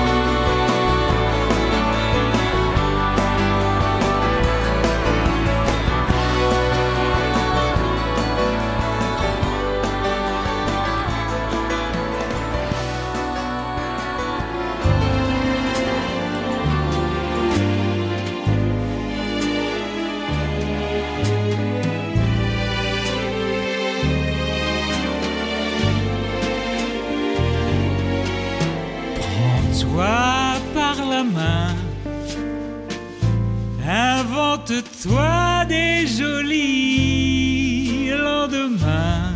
Invente-toi 34.73 35.65
des 35.65 36.07
jolis 36.07 38.09
lendemains. 38.09 39.35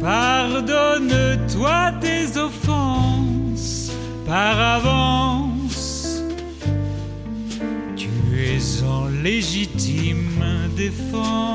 Pardonne-toi 0.00 1.92
tes 2.00 2.36
offenses 2.36 3.92
par 4.26 4.58
avance. 4.58 6.20
Tu 7.96 8.08
es 8.36 8.82
en 8.82 9.06
légitime 9.22 10.42
défense. 10.76 11.47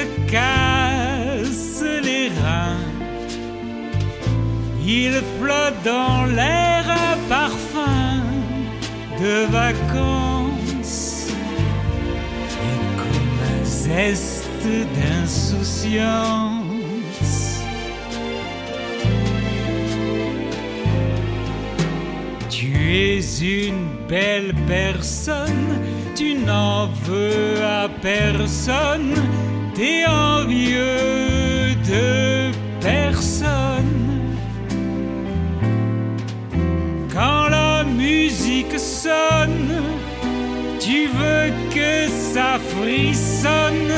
Te 0.00 0.30
cassent 0.30 1.84
les 2.02 2.28
reins. 2.28 2.84
Il 4.86 5.12
flotte 5.38 5.82
dans 5.84 6.24
l'air 6.26 6.84
un 6.88 7.16
parfum 7.28 8.22
de 9.20 9.46
vacances 9.50 11.28
et 12.68 12.80
comme 13.00 13.38
un 13.52 13.64
zeste 13.64 14.68
d'insouciance. 14.94 16.60
Tu 22.48 22.94
es 22.94 23.20
une 23.40 23.86
belle 24.08 24.54
personne, 24.66 25.80
tu 26.16 26.34
n'en 26.34 26.86
veux 27.04 27.64
à 27.64 27.88
personne, 27.88 29.14
t'es 29.80 30.04
envieux 30.06 31.74
de 31.92 32.52
personne. 32.82 34.08
Quand 37.14 37.48
la 37.48 37.84
musique 37.84 38.78
sonne, 38.78 39.82
tu 40.78 40.98
veux 41.18 41.48
que 41.76 41.92
ça 42.34 42.50
frissonne, 42.72 43.94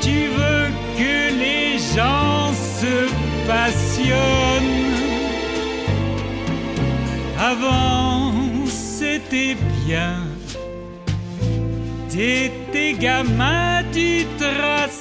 tu 0.00 0.18
veux 0.38 0.66
que 1.00 1.16
les 1.44 1.78
gens 1.94 2.52
se 2.80 2.96
passionnent. 3.46 4.88
Avant, 7.38 8.32
c'était 8.66 9.56
bien. 9.86 10.14
T'étais 12.08 12.94
gamin, 12.98 13.84
tu 13.92 14.26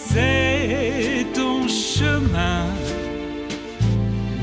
traçais 0.10 1.26
ton 1.34 1.68
chemin. 1.68 2.66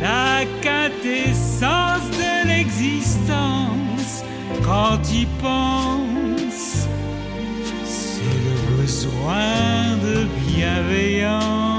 La 0.01 0.45
quintessence 0.61 2.11
de 2.11 2.49
l'existence, 2.49 4.23
quand 4.65 5.01
y 5.13 5.27
penses, 5.41 6.87
c'est 7.85 8.23
le 8.23 8.77
besoin 8.77 9.97
de 10.03 10.27
bienveillance. 10.47 11.76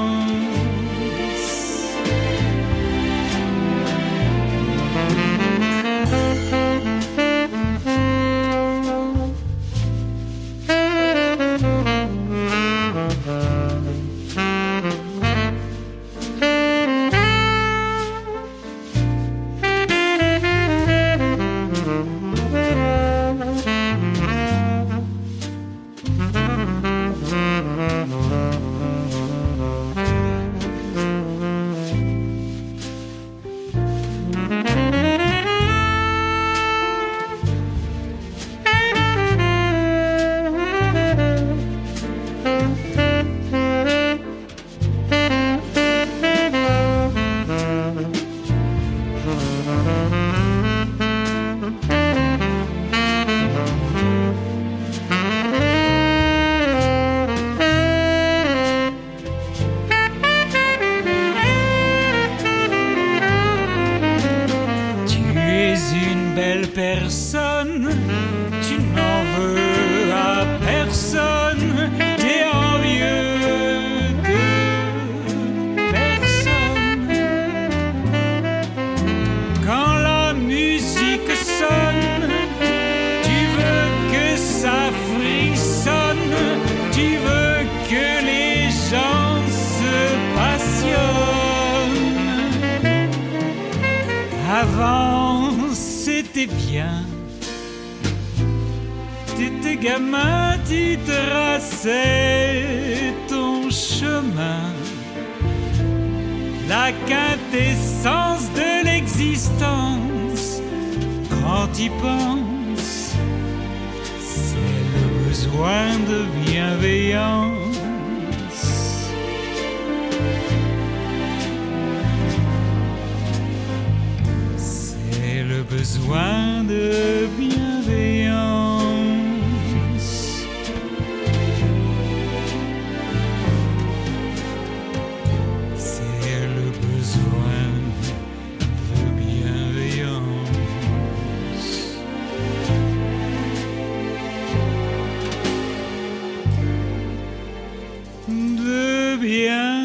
De 148.27 149.15
On 149.49 149.76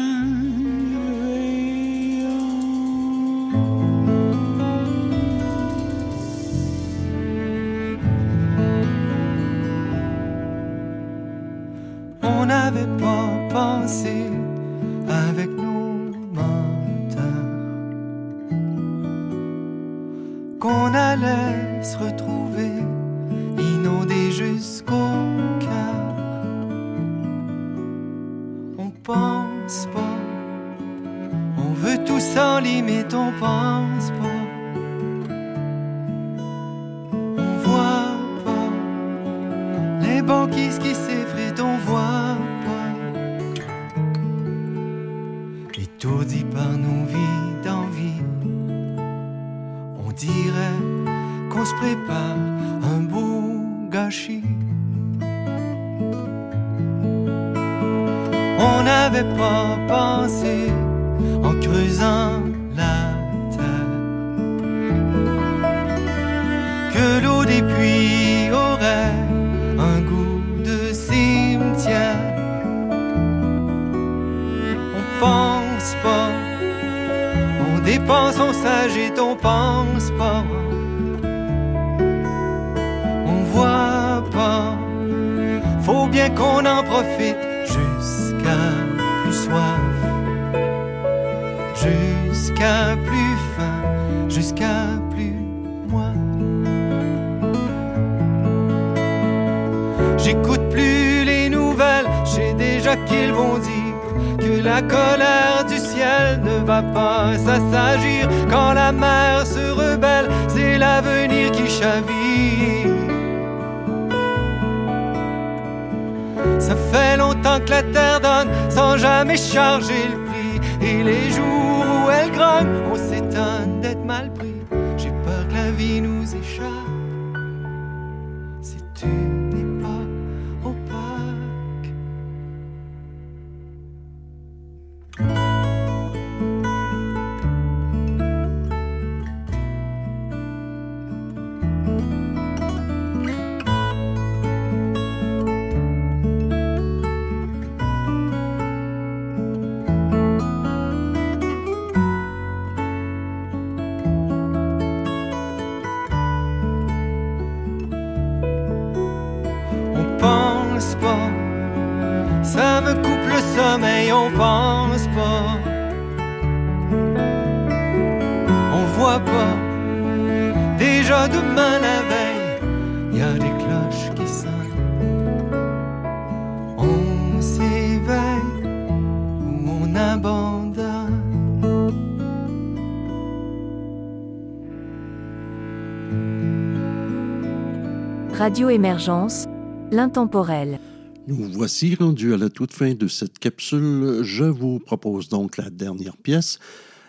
L'intemporel. 189.91 190.79
Nous 191.27 191.51
voici 191.53 191.95
rendus 191.95 192.35
à 192.35 192.37
la 192.37 192.49
toute 192.49 192.71
fin 192.71 192.93
de 192.93 193.07
cette 193.07 193.39
capsule. 193.39 194.19
Je 194.21 194.43
vous 194.43 194.77
propose 194.77 195.27
donc 195.27 195.57
la 195.57 195.71
dernière 195.71 196.17
pièce. 196.17 196.59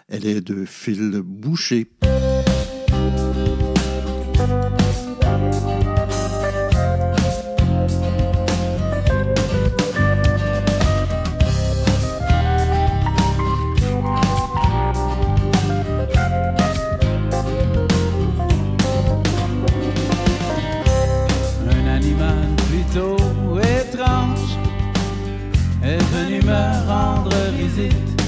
Elle 0.09 0.27
est 0.27 0.41
de 0.41 0.65
Phil 0.65 1.21
Boucher. 1.23 1.91
Venu 26.25 26.41
me 26.43 26.89
rendre 26.89 27.37
visite 27.59 28.23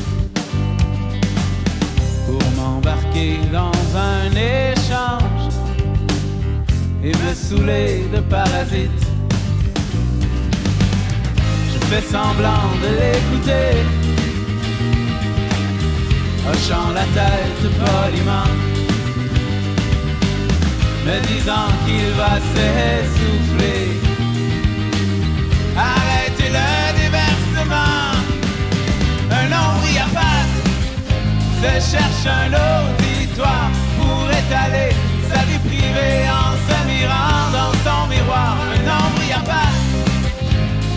pour 2.26 2.42
m'embarquer 2.56 3.38
dans 3.52 3.80
un 3.96 4.30
échange 4.32 5.54
et 7.02 7.12
me 7.12 7.34
saouler 7.34 8.06
de 8.14 8.20
parasites. 8.20 9.06
Je 11.72 11.78
fais 11.86 12.02
semblant 12.02 12.68
de 12.82 12.90
l'écouter, 13.00 13.68
hochant 16.48 16.90
la 16.94 17.06
tête 17.18 17.62
poliment 17.80 18.50
me 21.06 21.16
disant 21.28 21.68
qu'il 21.84 22.10
va 22.20 22.34
s'essouffler. 22.52 24.05
Se 31.62 31.90
cherche 31.90 32.26
un 32.26 32.52
auditoire 32.52 33.70
pour 33.98 34.28
étaler 34.30 34.90
sa 35.30 35.40
vie 35.44 35.58
privée 35.58 36.28
en 36.28 36.52
se 36.66 36.76
mirant 36.86 37.50
dans 37.52 37.72
son 37.84 38.06
miroir. 38.08 38.56
Un 39.34 39.40
pattes 39.40 39.84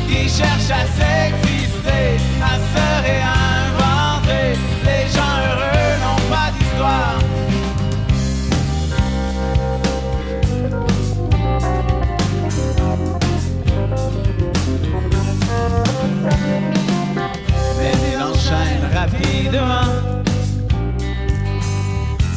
qui 0.07 0.29
cherche 0.29 0.69
à 0.69 0.85
s'exister, 0.97 2.07
à 2.41 2.55
se 2.71 2.85
réinventer. 3.07 4.59
Les 4.85 5.05
gens 5.13 5.35
heureux 5.47 5.91
n'ont 6.03 6.23
pas 6.33 6.49
d'histoire. 6.57 7.17
mais 17.77 17.93
il 18.11 18.21
enchaîne 18.21 18.83
rapidement 18.93 19.88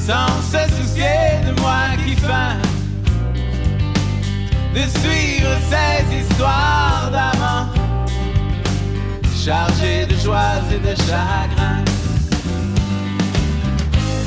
sans 0.06 0.42
se 0.50 0.62
soucier 0.76 1.38
de 1.46 1.60
moi 1.60 1.82
qui 2.04 2.16
feins 2.16 2.58
de 4.74 4.80
suivre 4.98 5.54
ces 5.70 6.18
histoires 6.20 7.08
d'amants 7.12 7.68
chargées 9.44 10.06
de 10.06 10.16
joies 10.16 10.60
et 10.74 10.78
de 10.78 10.94
chagrins. 11.06 11.84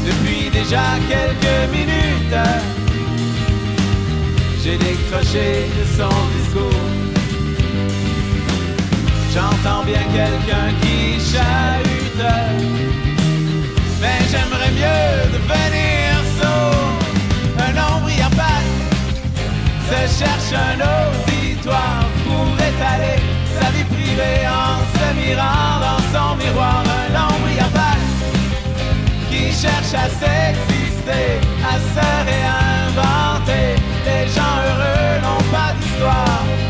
Depuis 0.05 0.49
déjà 0.51 0.85
quelques 1.09 1.71
minutes, 1.71 2.39
j'ai 4.63 4.77
décroché 4.77 5.67
de 5.77 5.85
son 5.97 6.15
discours. 6.35 6.85
J'entends 9.33 9.83
bien 9.83 10.03
quelqu'un 10.19 10.69
qui 10.81 11.19
chahute, 11.31 12.25
mais 14.01 14.19
j'aimerais 14.31 14.71
mieux 14.71 15.31
devenir 15.35 16.15
sourd. 16.37 16.99
Un 17.65 17.73
nombril 17.73 18.21
à 18.21 18.29
pattes 18.29 18.75
se 19.89 20.19
cherche 20.19 20.51
un 20.53 20.77
auditoire 20.81 22.05
pour 22.25 22.47
étaler 22.69 23.19
sa 23.59 23.69
vie 23.71 23.87
privée 23.95 24.41
en 24.47 24.77
se 24.95 25.07
mirant 25.19 25.79
dans 25.85 26.01
son 26.13 26.35
miroir. 26.35 26.83
Un 27.01 27.09
nombril 27.17 27.59
à 27.59 27.69
pattes 27.77 28.13
qui 29.29 29.51
cherche 29.51 29.93
à 29.93 30.07
s'exister, 30.19 31.27
à 31.71 31.75
se 31.93 32.07
réinventer. 32.29 33.67
Les 34.05 34.27
gens 34.35 34.55
heureux 34.67 35.21
n'ont 35.23 35.45
pas 35.51 35.73
d'histoire. 35.79 36.64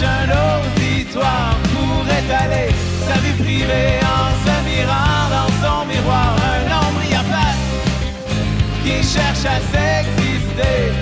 prochain 0.00 0.28
auditoire 0.32 1.58
pour 1.74 2.04
étaler 2.06 2.72
sa 3.06 3.18
vie 3.20 3.42
privée 3.42 3.98
en 4.02 4.30
se 4.42 4.54
mirant 4.68 5.28
dans 5.30 5.52
son 5.62 5.86
miroir. 5.86 6.36
Un 6.36 6.64
homme 6.72 7.00
qui 8.82 9.02
cherche 9.02 9.44
à 9.44 9.60
s'exister. 9.70 10.99